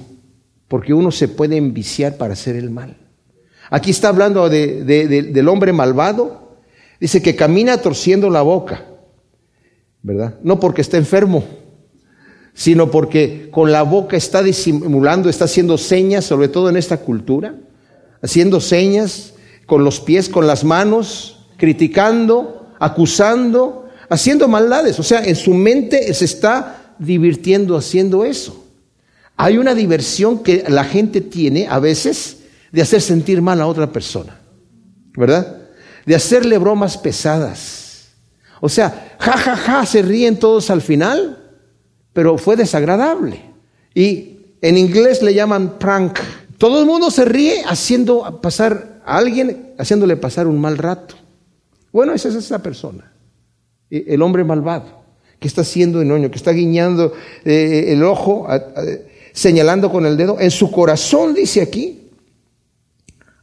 [0.69, 2.97] porque uno se puede enviciar para hacer el mal.
[3.71, 6.59] Aquí está hablando del hombre malvado,
[7.01, 8.85] dice que camina torciendo la boca,
[10.03, 10.39] ¿verdad?
[10.43, 11.45] No porque está enfermo,
[12.59, 17.55] sino porque con la boca está disimulando, está haciendo señas, sobre todo en esta cultura,
[18.21, 24.99] haciendo señas con los pies, con las manos, criticando, acusando, haciendo maldades.
[24.99, 28.67] O sea, en su mente se está divirtiendo haciendo eso.
[29.37, 32.39] Hay una diversión que la gente tiene a veces
[32.73, 34.37] de hacer sentir mal a otra persona,
[35.17, 35.59] ¿verdad?
[36.05, 38.09] De hacerle bromas pesadas.
[38.61, 41.38] O sea, ja, ja, ja, se ríen todos al final,
[42.19, 43.41] pero fue desagradable.
[43.95, 46.19] Y en inglés le llaman prank.
[46.59, 51.15] Todo el mundo se ríe haciendo pasar a alguien, haciéndole pasar un mal rato.
[51.93, 53.13] Bueno, esa es esa persona,
[53.89, 55.05] e, el hombre malvado,
[55.39, 57.13] que está haciendo enoño, que está guiñando
[57.45, 58.49] eh, el ojo,
[59.33, 60.41] señalando con el dedo.
[60.41, 62.11] En su corazón, dice aquí,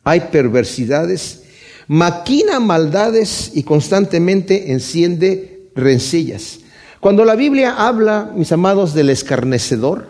[0.04, 1.44] hay perversidades,
[1.88, 6.60] maquina maldades y constantemente enciende rencillas.
[7.06, 10.08] Cuando la Biblia habla, mis amados, del escarnecedor,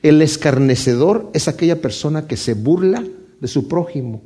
[0.00, 3.02] el escarnecedor es aquella persona que se burla
[3.40, 4.22] de su prójimo.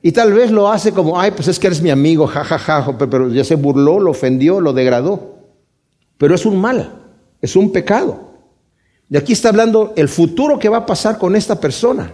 [0.00, 2.82] Y tal vez lo hace como, ay, pues es que eres mi amigo, jajaja, ja,
[2.84, 5.36] ja, pero ya se burló, lo ofendió, lo degradó.
[6.16, 7.02] Pero es un mal,
[7.42, 8.30] es un pecado.
[9.10, 12.12] Y aquí está hablando el futuro que va a pasar con esta persona,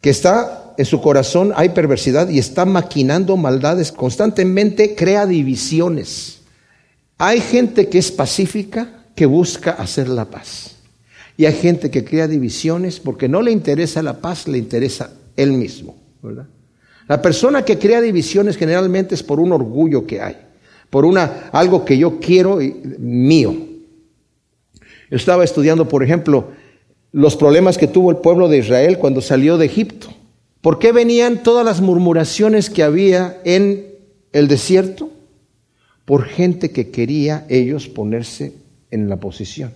[0.00, 6.41] que está en su corazón, hay perversidad y está maquinando maldades, constantemente crea divisiones.
[7.24, 10.74] Hay gente que es pacífica, que busca hacer la paz.
[11.36, 15.52] Y hay gente que crea divisiones porque no le interesa la paz, le interesa él
[15.52, 16.48] mismo, ¿verdad?
[17.06, 20.36] La persona que crea divisiones generalmente es por un orgullo que hay,
[20.90, 22.58] por una, algo que yo quiero
[22.98, 23.54] mío.
[25.08, 26.48] Yo estaba estudiando, por ejemplo,
[27.12, 30.08] los problemas que tuvo el pueblo de Israel cuando salió de Egipto.
[30.60, 33.86] ¿Por qué venían todas las murmuraciones que había en
[34.32, 35.21] el desierto?
[36.04, 38.54] Por gente que quería ellos ponerse
[38.90, 39.72] en la posición.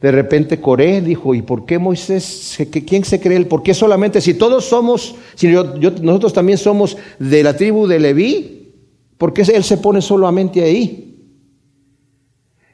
[0.00, 3.46] De repente Coré dijo, ¿y por qué Moisés, quién se cree él?
[3.46, 8.74] ¿Por qué solamente si todos somos, si nosotros también somos de la tribu de Leví,
[9.16, 11.08] ¿por qué él se pone solamente ahí?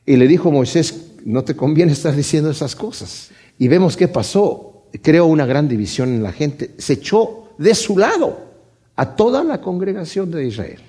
[0.07, 3.31] Y le dijo Moisés, no te conviene estar diciendo esas cosas.
[3.59, 4.87] Y vemos qué pasó.
[5.03, 6.71] Creó una gran división en la gente.
[6.79, 8.39] Se echó de su lado
[8.97, 10.81] a toda la congregación de Israel.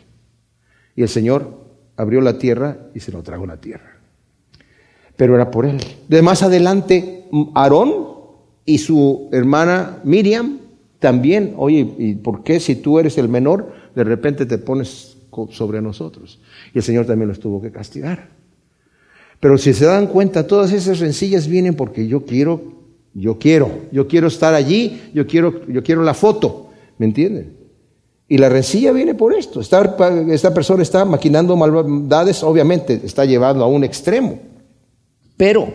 [0.99, 1.47] Y el Señor
[1.95, 3.99] abrió la tierra y se lo tragó la tierra
[5.19, 5.75] pero era por él.
[6.07, 8.05] De más adelante, Aarón
[8.63, 10.59] y su hermana Miriam
[10.97, 15.17] también, oye, ¿y por qué si tú eres el menor, de repente te pones
[15.49, 16.39] sobre nosotros?
[16.73, 18.29] Y el Señor también los tuvo que castigar.
[19.41, 22.61] Pero si se dan cuenta, todas esas rencillas vienen porque yo quiero,
[23.13, 27.58] yo quiero, yo quiero estar allí, yo quiero, yo quiero la foto, ¿me entienden?
[28.31, 29.59] Y la rencilla viene por esto.
[29.59, 34.39] Esta, persona está maquinando maldades, obviamente está llevando a un extremo.
[35.35, 35.73] Pero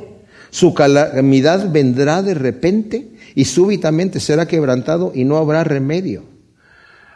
[0.50, 6.22] su calamidad vendrá de repente y súbitamente será quebrantado y no habrá remedio.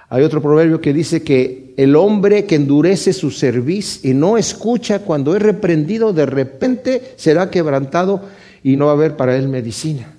[0.08, 5.00] Hay otro proverbio que dice que el hombre que endurece su cerviz y no escucha
[5.00, 8.22] cuando es reprendido, de repente será quebrantado
[8.64, 10.17] y no va a haber para él medicina.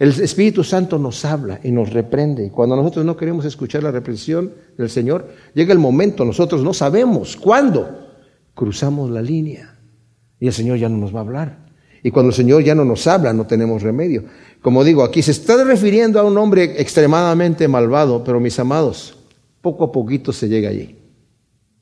[0.00, 2.46] El Espíritu Santo nos habla y nos reprende.
[2.46, 6.72] Y cuando nosotros no queremos escuchar la reprensión del Señor, llega el momento, nosotros no
[6.72, 8.08] sabemos cuándo
[8.54, 9.78] cruzamos la línea
[10.40, 11.66] y el Señor ya no nos va a hablar.
[12.02, 14.24] Y cuando el Señor ya no nos habla, no tenemos remedio.
[14.62, 19.18] Como digo, aquí se está refiriendo a un hombre extremadamente malvado, pero mis amados,
[19.60, 20.96] poco a poquito se llega allí.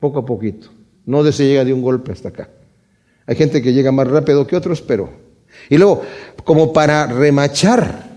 [0.00, 0.70] Poco a poquito.
[1.06, 2.50] No se llega de un golpe hasta acá.
[3.26, 5.08] Hay gente que llega más rápido que otros, pero...
[5.70, 6.02] Y luego,
[6.44, 8.07] como para remachar,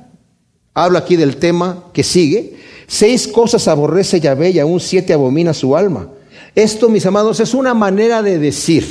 [0.74, 2.58] habla aquí del tema que sigue.
[2.88, 6.10] Seis cosas aborrece Yahvé y aún siete abomina su alma.
[6.56, 8.86] Esto, mis amados, es una manera de decir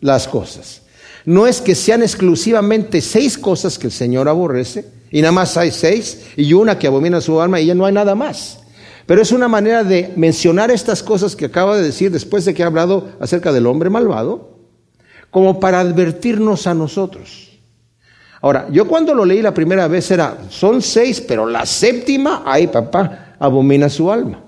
[0.00, 0.82] las cosas.
[1.24, 5.70] No es que sean exclusivamente seis cosas que el Señor aborrece, y nada más hay
[5.70, 8.60] seis, y una que abomina su alma, y ya no hay nada más.
[9.06, 12.62] Pero es una manera de mencionar estas cosas que acaba de decir después de que
[12.62, 14.58] ha hablado acerca del hombre malvado,
[15.30, 17.47] como para advertirnos a nosotros.
[18.40, 22.68] Ahora, yo cuando lo leí la primera vez era, son seis, pero la séptima, ay
[22.68, 24.44] papá, abomina su alma.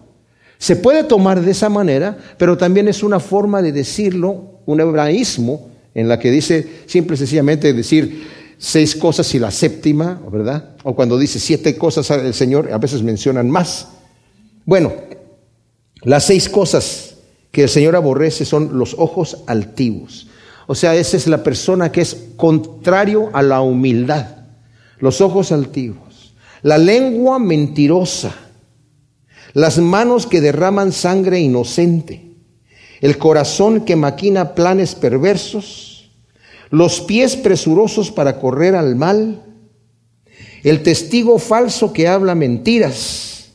[0.59, 5.71] Se puede tomar de esa manera, pero también es una forma de decirlo, un hebraísmo,
[5.95, 10.77] en la que dice simple y sencillamente decir seis cosas y la séptima, ¿verdad?
[10.85, 13.89] O cuando dice siete cosas el Señor, a veces mencionan más.
[14.67, 14.93] Bueno,
[16.03, 17.17] las seis cosas
[17.51, 20.29] que el Señor aborrece son los ojos altivos.
[20.71, 24.45] O sea, esa es la persona que es contrario a la humildad.
[25.01, 26.37] Los ojos altivos.
[26.63, 28.33] La lengua mentirosa
[29.53, 32.37] las manos que derraman sangre inocente,
[33.01, 36.13] el corazón que maquina planes perversos,
[36.71, 39.43] los pies presurosos para correr al mal,
[40.63, 43.55] el testigo falso que habla mentiras,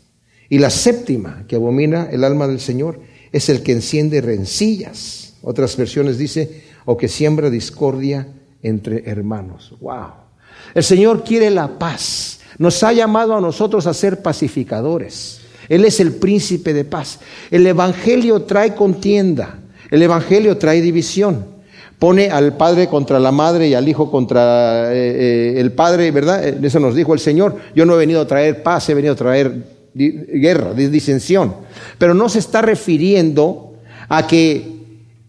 [0.50, 3.00] y la séptima que abomina el alma del Señor
[3.32, 5.36] es el que enciende rencillas.
[5.42, 8.28] Otras versiones dice, o que siembra discordia
[8.62, 9.74] entre hermanos.
[9.82, 10.26] Wow.
[10.74, 12.40] El Señor quiere la paz.
[12.58, 15.42] Nos ha llamado a nosotros a ser pacificadores.
[15.68, 17.20] Él es el príncipe de paz.
[17.52, 21.56] El Evangelio trae contienda, el Evangelio trae división.
[22.00, 26.46] Pone al padre contra la madre y al hijo contra eh, eh, el padre, ¿verdad?
[26.46, 27.56] Eh, eso nos dijo el Señor.
[27.74, 31.56] Yo no he venido a traer paz, he venido a traer guerra, disensión.
[31.98, 33.76] Pero no se está refiriendo
[34.10, 34.75] a que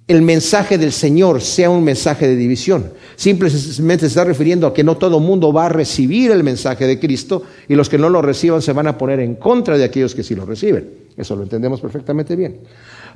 [0.08, 2.92] el mensaje del Señor sea un mensaje de división.
[3.16, 7.00] Simplemente se está refiriendo a que no todo mundo va a recibir el mensaje de
[7.00, 10.14] Cristo y los que no lo reciban se van a poner en contra de aquellos
[10.14, 10.88] que sí lo reciben.
[11.16, 12.60] Eso lo entendemos perfectamente bien.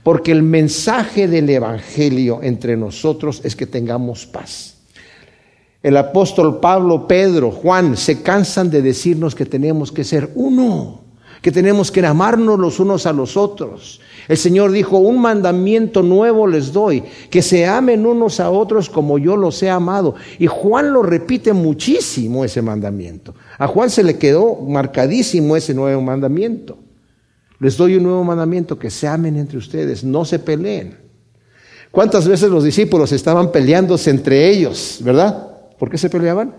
[0.02, 4.74] Porque el mensaje del Evangelio entre nosotros es que tengamos paz.
[5.82, 11.02] El apóstol Pablo, Pedro, Juan se cansan de decirnos que tenemos que ser uno,
[11.40, 16.46] que tenemos que amarnos los unos a los otros, el Señor dijo, un mandamiento nuevo
[16.46, 20.14] les doy, que se amen unos a otros como yo los he amado.
[20.38, 23.34] Y Juan lo repite muchísimo ese mandamiento.
[23.58, 26.78] A Juan se le quedó marcadísimo ese nuevo mandamiento.
[27.58, 30.96] Les doy un nuevo mandamiento, que se amen entre ustedes, no se peleen.
[31.90, 35.56] ¿Cuántas veces los discípulos estaban peleándose entre ellos, verdad?
[35.76, 36.54] ¿Por qué se peleaban?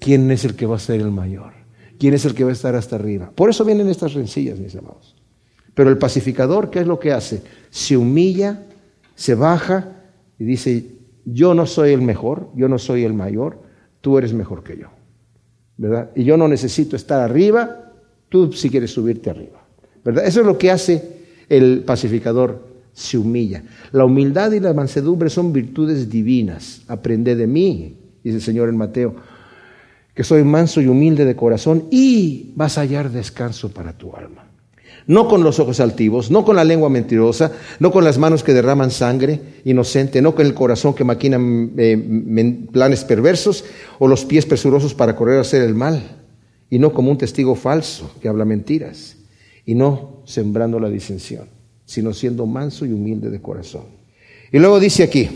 [0.00, 1.52] ¿Quién es el que va a ser el mayor?
[2.00, 3.30] ¿Quién es el que va a estar hasta arriba?
[3.32, 5.17] Por eso vienen estas rencillas, mis amados.
[5.78, 7.40] Pero el pacificador, ¿qué es lo que hace?
[7.70, 8.64] Se humilla,
[9.14, 9.92] se baja
[10.36, 10.86] y dice,
[11.24, 13.62] yo no soy el mejor, yo no soy el mayor,
[14.00, 14.88] tú eres mejor que yo.
[15.76, 16.10] ¿Verdad?
[16.16, 17.92] Y yo no necesito estar arriba,
[18.28, 19.68] tú si quieres subirte arriba.
[20.04, 20.26] ¿Verdad?
[20.26, 21.00] Eso es lo que hace
[21.48, 23.62] el pacificador, se humilla.
[23.92, 26.82] La humildad y la mansedumbre son virtudes divinas.
[26.88, 29.14] Aprende de mí, dice el Señor en Mateo,
[30.12, 34.47] que soy manso y humilde de corazón y vas a hallar descanso para tu alma
[35.08, 38.52] no con los ojos altivos, no con la lengua mentirosa, no con las manos que
[38.52, 41.38] derraman sangre inocente, no con el corazón que maquina
[41.78, 43.64] eh, planes perversos
[43.98, 46.02] o los pies presurosos para correr a hacer el mal,
[46.68, 49.16] y no como un testigo falso que habla mentiras,
[49.64, 51.48] y no sembrando la disensión,
[51.86, 53.84] sino siendo manso y humilde de corazón.
[54.52, 55.28] Y luego dice aquí,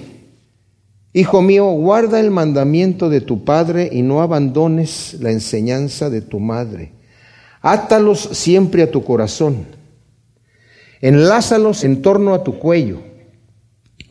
[1.15, 6.41] Hijo mío, guarda el mandamiento de tu padre y no abandones la enseñanza de tu
[6.41, 6.93] madre
[7.63, 9.67] Átalos siempre a tu corazón.
[11.01, 13.01] Enlázalos en torno a tu cuello.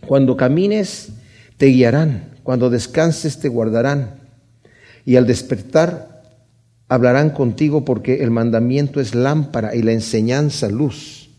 [0.07, 1.09] Cuando camines,
[1.57, 2.39] te guiarán.
[2.43, 4.21] Cuando descanses, te guardarán.
[5.05, 6.23] Y al despertar,
[6.87, 11.29] hablarán contigo porque el mandamiento es lámpara y la enseñanza luz.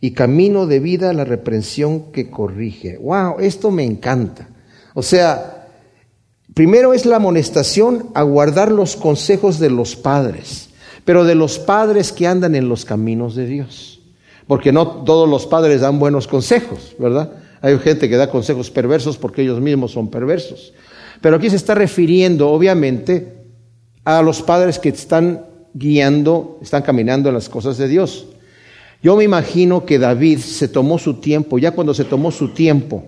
[0.00, 2.98] Y camino de vida la reprensión que corrige.
[2.98, 3.38] ¡Wow!
[3.38, 4.48] Esto me encanta.
[4.94, 5.68] O sea,
[6.54, 10.65] primero es la amonestación a guardar los consejos de los padres
[11.06, 14.00] pero de los padres que andan en los caminos de Dios.
[14.48, 17.32] Porque no todos los padres dan buenos consejos, ¿verdad?
[17.62, 20.74] Hay gente que da consejos perversos porque ellos mismos son perversos.
[21.20, 23.34] Pero aquí se está refiriendo, obviamente,
[24.04, 28.26] a los padres que están guiando, están caminando en las cosas de Dios.
[29.00, 33.04] Yo me imagino que David se tomó su tiempo, ya cuando se tomó su tiempo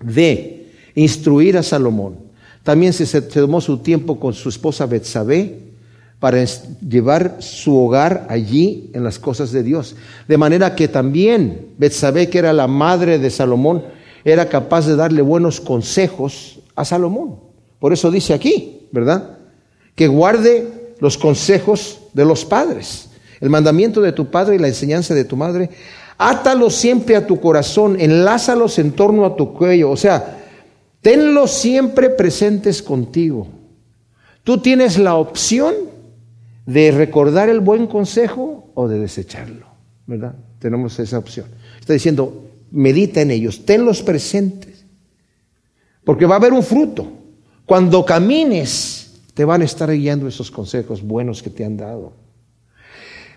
[0.00, 2.18] de instruir a Salomón,
[2.62, 5.69] también se, tomó su tiempo con su esposa Betsabé
[6.20, 9.96] para llevar su hogar allí en las cosas de Dios.
[10.28, 13.82] De manera que también Betsabé, que era la madre de Salomón,
[14.24, 17.40] era capaz de darle buenos consejos a Salomón.
[17.80, 19.38] Por eso dice aquí, ¿verdad?
[19.94, 23.10] Que guarde los consejos de los padres
[23.40, 25.70] el mandamiento de tu padre y la enseñanza de tu madre,
[26.18, 30.38] átalos siempre a tu corazón, enlázalos en torno a tu cuello, o sea,
[31.00, 33.48] tenlos siempre presentes contigo.
[34.44, 35.74] Tú tienes la opción
[36.66, 39.66] de recordar el buen consejo o de desecharlo,
[40.06, 40.34] ¿verdad?
[40.58, 41.46] Tenemos esa opción.
[41.78, 44.84] Está diciendo, medita en ellos, tenlos presentes,
[46.04, 47.06] porque va a haber un fruto.
[47.66, 52.12] Cuando camines, te van a estar guiando esos consejos buenos que te han dado.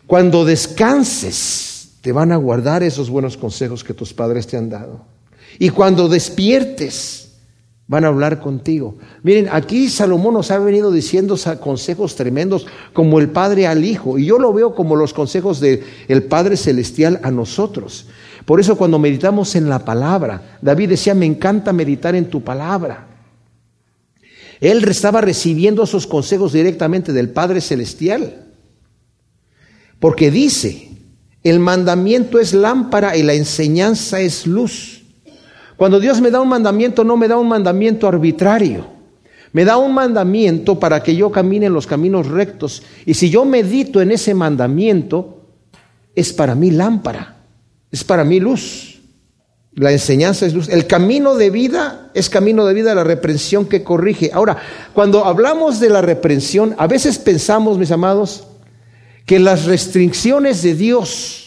[0.08, 5.06] Cuando descanses, te van a guardar esos buenos consejos que tus padres te han dado.
[5.60, 7.23] Y cuando despiertes,
[7.94, 8.96] van a hablar contigo.
[9.22, 14.18] Miren, aquí Salomón nos ha venido diciendo consejos tremendos como el Padre al Hijo.
[14.18, 18.08] Y yo lo veo como los consejos del el Padre Celestial a nosotros.
[18.46, 23.10] Por eso cuando meditamos en la palabra, David decía, me encanta meditar en tu palabra.
[24.60, 28.48] Él estaba recibiendo esos consejos directamente del Padre Celestial.
[30.00, 30.90] Porque dice,
[31.44, 35.03] el mandamiento es lámpara y la enseñanza es luz.
[35.84, 38.86] Cuando Dios me da un mandamiento, no me da un mandamiento arbitrario.
[39.52, 42.84] Me da un mandamiento para que yo camine en los caminos rectos.
[43.06, 45.42] Y si yo medito en ese mandamiento,
[46.16, 47.36] es para mí lámpara,
[47.92, 49.02] es para mí luz.
[49.74, 50.70] La enseñanza es luz.
[50.70, 54.32] El camino de vida es camino de vida, la reprensión que corrige.
[54.34, 54.56] Ahora,
[54.94, 58.48] cuando hablamos de la reprensión, a veces pensamos, mis amados,
[59.26, 61.43] que las restricciones de Dios,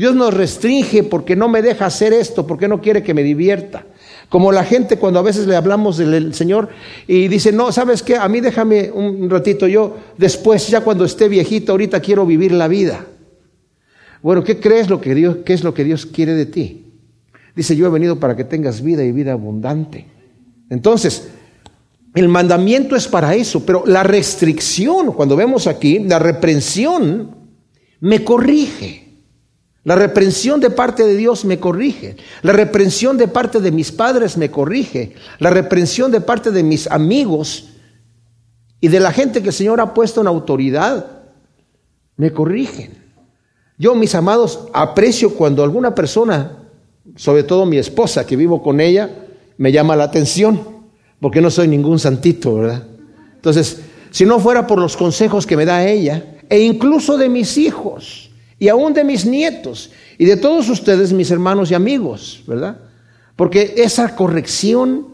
[0.00, 3.84] Dios nos restringe porque no me deja hacer esto, porque no quiere que me divierta.
[4.30, 6.70] Como la gente cuando a veces le hablamos del Señor
[7.06, 8.16] y dice, no, ¿sabes qué?
[8.16, 12.66] A mí déjame un ratito, yo después, ya cuando esté viejito, ahorita quiero vivir la
[12.66, 13.04] vida.
[14.22, 16.94] Bueno, ¿qué crees lo que Dios, qué es lo que Dios quiere de ti?
[17.54, 20.06] Dice, yo he venido para que tengas vida y vida abundante.
[20.70, 21.28] Entonces,
[22.14, 27.36] el mandamiento es para eso, pero la restricción, cuando vemos aquí, la reprensión
[28.00, 29.09] me corrige.
[29.84, 32.16] La reprensión de parte de Dios me corrige.
[32.42, 35.14] La reprensión de parte de mis padres me corrige.
[35.38, 37.70] La reprensión de parte de mis amigos
[38.80, 41.06] y de la gente que el Señor ha puesto en autoridad
[42.16, 42.98] me corrigen.
[43.78, 46.58] Yo, mis amados, aprecio cuando alguna persona,
[47.16, 49.08] sobre todo mi esposa que vivo con ella,
[49.56, 50.60] me llama la atención
[51.20, 52.84] porque no soy ningún santito, ¿verdad?
[53.36, 57.56] Entonces, si no fuera por los consejos que me da ella, e incluso de mis
[57.56, 58.29] hijos,
[58.60, 62.76] y aún de mis nietos, y de todos ustedes, mis hermanos y amigos, ¿verdad?
[63.34, 65.08] Porque esa corrección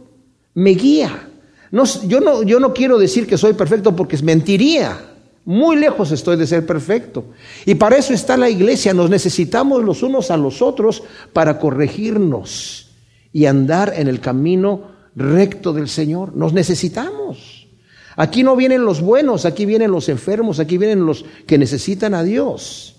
[0.53, 1.29] me guía.
[1.71, 4.99] Yo, no, yo no quiero decir que soy perfecto porque mentiría.
[5.45, 7.27] Muy lejos estoy de ser perfecto.
[7.65, 8.93] Y para eso está la iglesia.
[8.93, 12.89] Nos necesitamos los unos a los otros para corregirnos
[13.33, 16.35] y andar en el camino recto del Señor.
[16.35, 17.69] Nos necesitamos.
[18.17, 22.25] Aquí no vienen los buenos, aquí vienen los enfermos, aquí vienen los que necesitan a
[22.25, 22.96] Dios.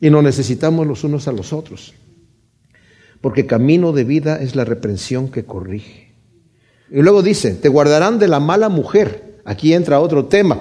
[0.00, 1.94] Y nos necesitamos los unos a los otros.
[3.20, 6.14] Porque camino de vida es la reprensión que corrige.
[6.90, 9.40] Y luego dice, te guardarán de la mala mujer.
[9.44, 10.58] Aquí entra otro tema.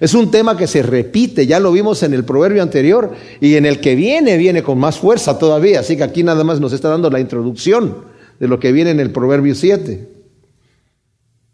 [0.00, 3.66] Es un tema que se repite, ya lo vimos en el proverbio anterior y en
[3.66, 5.80] el que viene, viene con más fuerza todavía.
[5.80, 8.04] Así que aquí nada más nos está dando la introducción
[8.40, 10.08] de lo que viene en el Proverbio 7.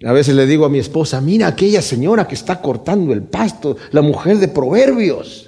[0.04, 3.76] A veces le digo a mi esposa, mira aquella señora que está cortando el pasto,
[3.90, 5.45] la mujer de Proverbios.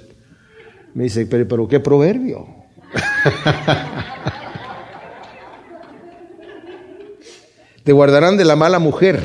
[0.93, 2.47] Me dice, pero, ¿qué proverbio?
[7.83, 9.21] Te guardarán de la mala mujer,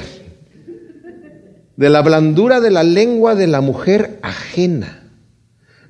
[1.77, 5.11] de la blandura de la lengua de la mujer ajena.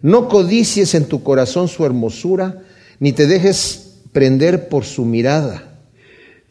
[0.03, 2.63] No codicies en tu corazón su hermosura,
[2.99, 5.75] ni te dejes prender por su mirada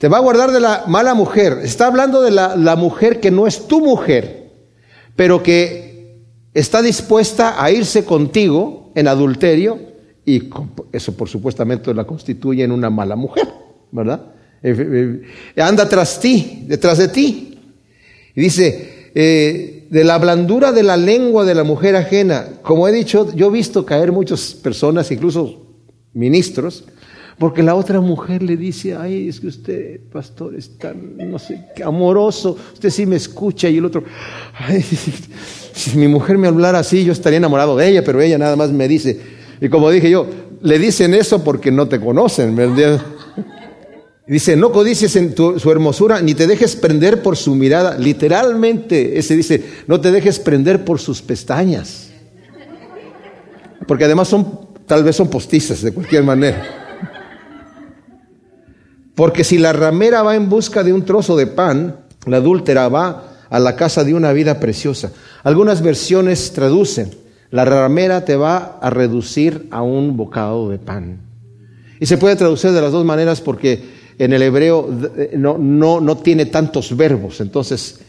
[0.03, 1.59] te va a guardar de la mala mujer.
[1.63, 4.49] Está hablando de la, mujer que no es tu mujer,
[5.15, 5.82] pero que
[6.53, 9.79] está dispuesta a irse contigo en adulterio
[10.25, 10.49] y
[10.91, 13.47] eso por supuestamente la constituye en una mala mujer,
[13.91, 14.33] ¿verdad?
[14.61, 15.21] Eh,
[15.55, 17.59] eh, anda tras ti, detrás de ti.
[18.35, 22.91] Y dice, eh, de la blandura de la lengua de la mujer ajena, como he
[22.91, 25.61] dicho, yo he visto caer muchas personas, incluso
[26.13, 26.85] ministros,
[27.39, 31.65] Porque la otra mujer le dice, ay, es que usted, pastor, es tan, no sé,
[31.83, 33.67] amoroso, usted sí me escucha.
[33.69, 34.03] Y el otro,
[34.53, 34.85] ay,
[35.73, 38.71] si mi mujer me hablara así, yo estaría enamorado de ella, pero ella nada más
[38.71, 39.19] me dice.
[39.59, 40.27] Y como dije yo,
[40.61, 43.01] le dicen eso porque no te conocen, ¿verdad?
[44.25, 47.97] Dice, no codicies en su hermosura, ni te dejes prender por su mirada.
[47.97, 52.09] Literalmente, ese dice, no te dejes prender por sus pestañas.
[53.85, 56.63] Porque además son, tal vez son postizas de cualquier manera.
[59.13, 63.32] Porque si la ramera va en busca de un trozo de pan, la adúltera va
[63.53, 65.11] a la casa de una vida preciosa.
[65.43, 67.11] Algunas versiones traducen,
[67.51, 71.19] la ramera te va a reducir a un bocado de pan.
[71.99, 73.79] Y se puede traducir de las dos maneras porque
[74.17, 77.41] en el hebreo eh, no, no, no tiene tantos verbos.
[77.41, 77.99] Entonces,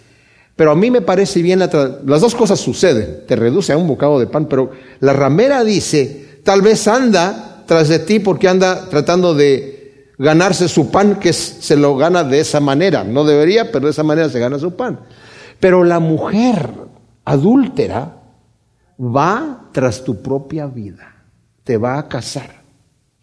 [0.56, 3.24] pero a mí me parece bien, las dos cosas suceden.
[3.28, 4.70] Te reduce a un bocado de pan, pero
[5.00, 10.90] la ramera dice, tal vez anda tras de ti porque anda tratando de ganarse su
[10.90, 13.04] pan, que se lo gana de esa manera.
[13.04, 15.00] No debería, pero de esa manera se gana su pan.
[15.64, 16.74] Pero la mujer
[17.24, 18.20] adúltera
[19.00, 21.24] va tras tu propia vida,
[21.64, 22.62] te va a casar,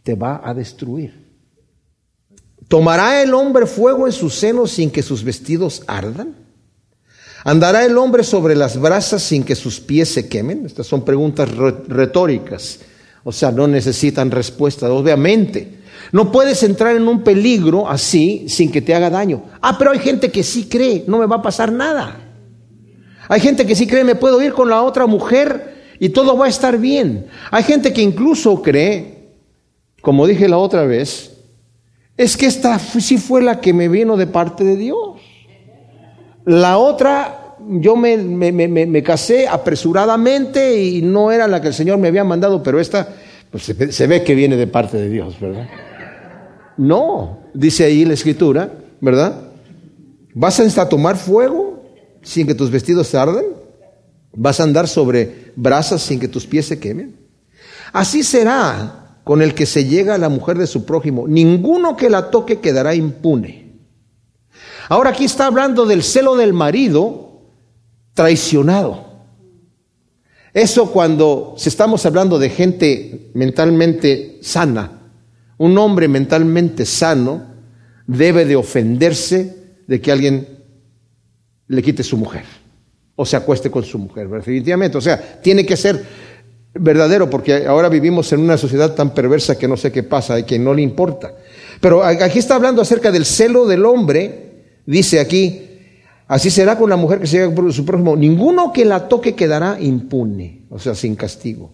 [0.02, 1.36] te va a destruir.
[2.68, 6.34] ¿Tomará el hombre fuego en sus senos sin que sus vestidos ardan?
[7.44, 10.66] ¿Andará el hombre sobre las brasas sin que sus pies se quemen?
[10.66, 12.80] Estas son preguntas retóricas,
[13.24, 15.78] o sea, no necesitan respuesta, obviamente.
[16.12, 19.44] No puedes entrar en un peligro así sin que te haga daño.
[19.62, 22.21] Ah, pero hay gente que sí cree, no me va a pasar nada.
[23.32, 26.48] Hay gente que sí cree, me puedo ir con la otra mujer y todo va
[26.48, 27.28] a estar bien.
[27.50, 29.30] Hay gente que incluso cree,
[30.02, 31.32] como dije la otra vez,
[32.18, 35.22] es que esta sí fue la que me vino de parte de Dios.
[36.44, 42.26] La otra, yo me, casé apresuradamente y no era la que el Señor me había
[42.26, 43.16] mandado, pero esta,
[43.50, 45.70] pues se, se ve que viene de parte de Dios, ¿verdad?
[46.76, 49.36] No, dice ahí la escritura, ¿verdad?
[50.34, 51.71] ¿Vas a tomar fuego
[52.22, 53.46] sin que tus vestidos se arden?
[54.34, 57.16] ¿Vas a andar sobre brasas sin que tus pies se quemen?
[57.92, 62.10] Así será con el que se llega a la mujer de su prójimo, ninguno que
[62.10, 63.80] la toque quedará impune.
[64.90, 67.44] Ahora aquí está hablando del celo del marido
[68.14, 69.12] traicionado.
[70.54, 75.02] Eso cuando se estamos hablando de gente mentalmente sana,
[75.58, 77.46] un hombre mentalmente sano
[78.06, 80.61] debe de ofenderse de que alguien
[81.72, 82.44] le quite su mujer
[83.16, 84.98] o se acueste con su mujer, definitivamente.
[84.98, 86.04] O sea, tiene que ser
[86.74, 90.44] verdadero, porque ahora vivimos en una sociedad tan perversa que no sé qué pasa y
[90.44, 91.34] que no le importa.
[91.80, 95.62] Pero aquí está hablando acerca del celo del hombre, dice aquí,
[96.28, 99.34] así será con la mujer que se llega por su prójimo, ninguno que la toque
[99.34, 101.72] quedará impune, o sea, sin castigo.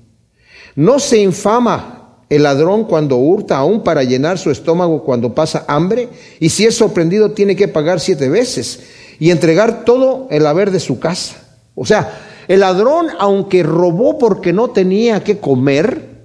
[0.76, 6.10] No se infama el ladrón cuando hurta, aún para llenar su estómago cuando pasa hambre,
[6.40, 8.82] y si es sorprendido tiene que pagar siete veces
[9.20, 11.38] y entregar todo el haber de su casa.
[11.76, 16.18] O sea, el ladrón, aunque robó porque no tenía que comer,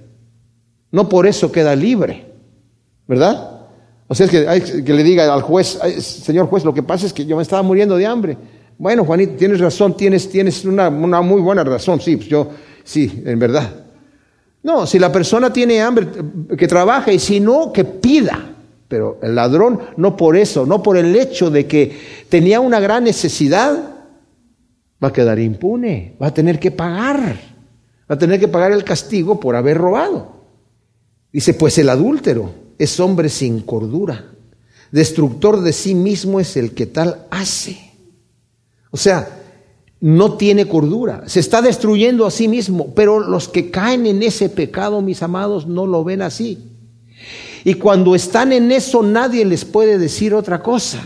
[0.91, 2.25] no por eso queda libre,
[3.07, 3.61] ¿verdad?
[4.07, 7.05] O sea, es que, hay que le diga al juez, señor juez, lo que pasa
[7.05, 8.37] es que yo me estaba muriendo de hambre.
[8.77, 12.49] Bueno, Juanito, tienes razón, tienes, tienes una, una muy buena razón, sí, pues yo,
[12.83, 13.69] sí, en verdad.
[14.63, 16.07] No, si la persona tiene hambre,
[16.57, 18.52] que trabaje, y si no, que pida.
[18.93, 21.97] Pero el ladrón, no por eso, no por el hecho de que
[22.29, 23.95] tenía una gran necesidad,
[25.03, 27.39] va a quedar impune, va a tener que pagar,
[28.07, 30.43] va a tener que pagar el castigo por haber robado.
[31.31, 34.25] Dice, pues el adúltero es hombre sin cordura,
[34.91, 37.79] destructor de sí mismo es el que tal hace.
[38.91, 39.27] O sea,
[40.01, 44.49] no tiene cordura, se está destruyendo a sí mismo, pero los que caen en ese
[44.49, 46.69] pecado, mis amados, no lo ven así.
[47.63, 51.01] Y cuando están en eso nadie les puede decir otra cosa.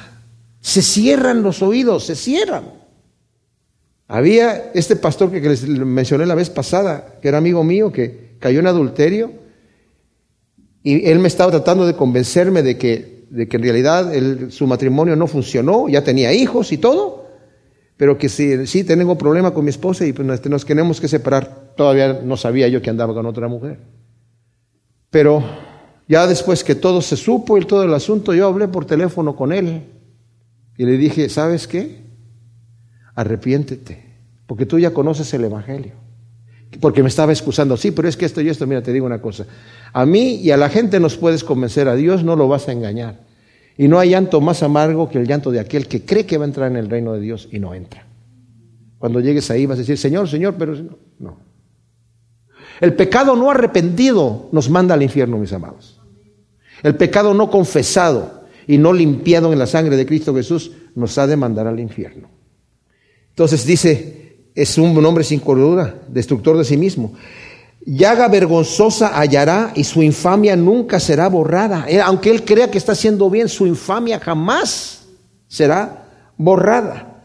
[0.60, 2.64] Se cierran los oídos, se cierran.
[4.08, 8.60] Había este pastor que les mencioné la vez pasada, que era amigo mío, que cayó
[8.60, 9.32] en adulterio,
[10.82, 14.10] y él me estaba tratando de convencerme de que, de que en realidad
[14.49, 17.28] su matrimonio no funcionó, ya tenía hijos y todo,
[17.97, 21.74] pero que sí, sí tengo problema con mi esposa y pues nos tenemos que separar.
[21.76, 23.80] Todavía no sabía yo que andaba con otra mujer.
[25.10, 25.43] Pero
[26.08, 29.51] ya después que todo se supo y todo el asunto, yo hablé por teléfono con
[29.51, 29.84] él
[30.78, 32.08] y le dije, ¿sabes qué?
[33.18, 33.97] arrepiéntete,
[34.45, 35.93] porque tú ya conoces el Evangelio.
[36.80, 39.20] Porque me estaba excusando, sí, pero es que esto y esto, mira, te digo una
[39.20, 39.47] cosa,
[39.91, 42.74] a mí y a la gente nos puedes convencer, a Dios no lo vas a
[42.74, 43.26] engañar.
[43.76, 46.45] Y no hay llanto más amargo que el llanto de aquel que cree que va
[46.45, 48.05] a entrar en el reino de Dios y no entra.
[48.99, 50.76] Cuando llegues ahí vas a decir, Señor, Señor, pero
[51.20, 51.39] no.
[52.80, 55.97] El pecado no arrepentido nos manda al infierno, mis amados.
[56.84, 61.28] El pecado no confesado y no limpiado en la sangre de Cristo Jesús nos ha
[61.28, 62.30] de mandar al infierno.
[63.30, 67.13] Entonces dice, es un hombre sin cordura, destructor de sí mismo.
[67.86, 71.86] Llaga vergonzosa hallará y su infamia nunca será borrada.
[72.03, 75.05] Aunque él crea que está haciendo bien, su infamia jamás
[75.47, 77.16] será borrada.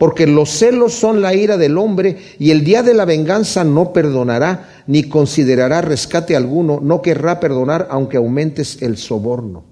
[0.00, 3.92] Porque los celos son la ira del hombre y el día de la venganza no
[3.92, 9.62] perdonará ni considerará rescate alguno, no querrá perdonar aunque aumentes el soborno.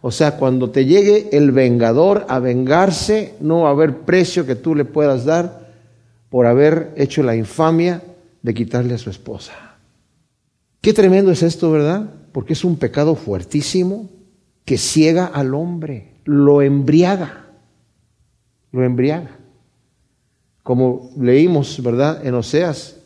[0.00, 4.54] O sea, cuando te llegue el vengador a vengarse, no va a haber precio que
[4.54, 5.68] tú le puedas dar
[6.30, 8.02] por haber hecho la infamia
[8.40, 9.52] de quitarle a su esposa.
[10.80, 12.08] Qué tremendo es esto, ¿verdad?
[12.32, 14.08] Porque es un pecado fuertísimo
[14.64, 17.44] que ciega al hombre, lo embriaga,
[18.72, 19.36] lo embriaga
[20.66, 22.26] como leímos, ¿verdad?
[22.26, 22.96] En Oseas,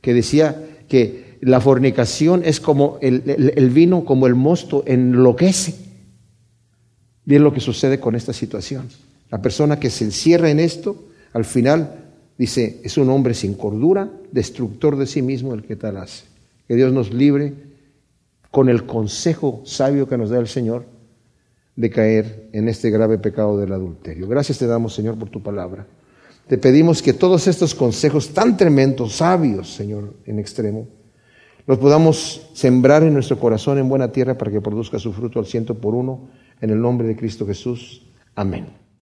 [0.00, 5.76] que decía que la fornicación es como el, vino, como el mosto, enloquece.
[7.24, 8.88] Y es lo que sucede con esta situación.
[9.30, 14.10] La persona que se encierra en esto, al final dice, es un hombre sin cordura,
[14.32, 16.24] destructor de sí mismo el que tal hace.
[16.66, 17.54] Que Dios nos libre
[18.50, 20.84] con el consejo sabio que nos da el Señor
[21.76, 24.26] de caer en este grave pecado del adulterio.
[24.26, 25.86] Gracias te damos, Señor, por tu palabra.
[26.46, 30.86] Te pedimos que todos estos consejos tan tremendos, sabios, Señor, en extremo,
[31.66, 35.46] los podamos sembrar en nuestro corazón en buena tierra para que produzca su fruto al
[35.46, 36.28] ciento por uno,
[36.60, 38.02] en el nombre de Cristo Jesús.
[38.34, 38.83] Amén.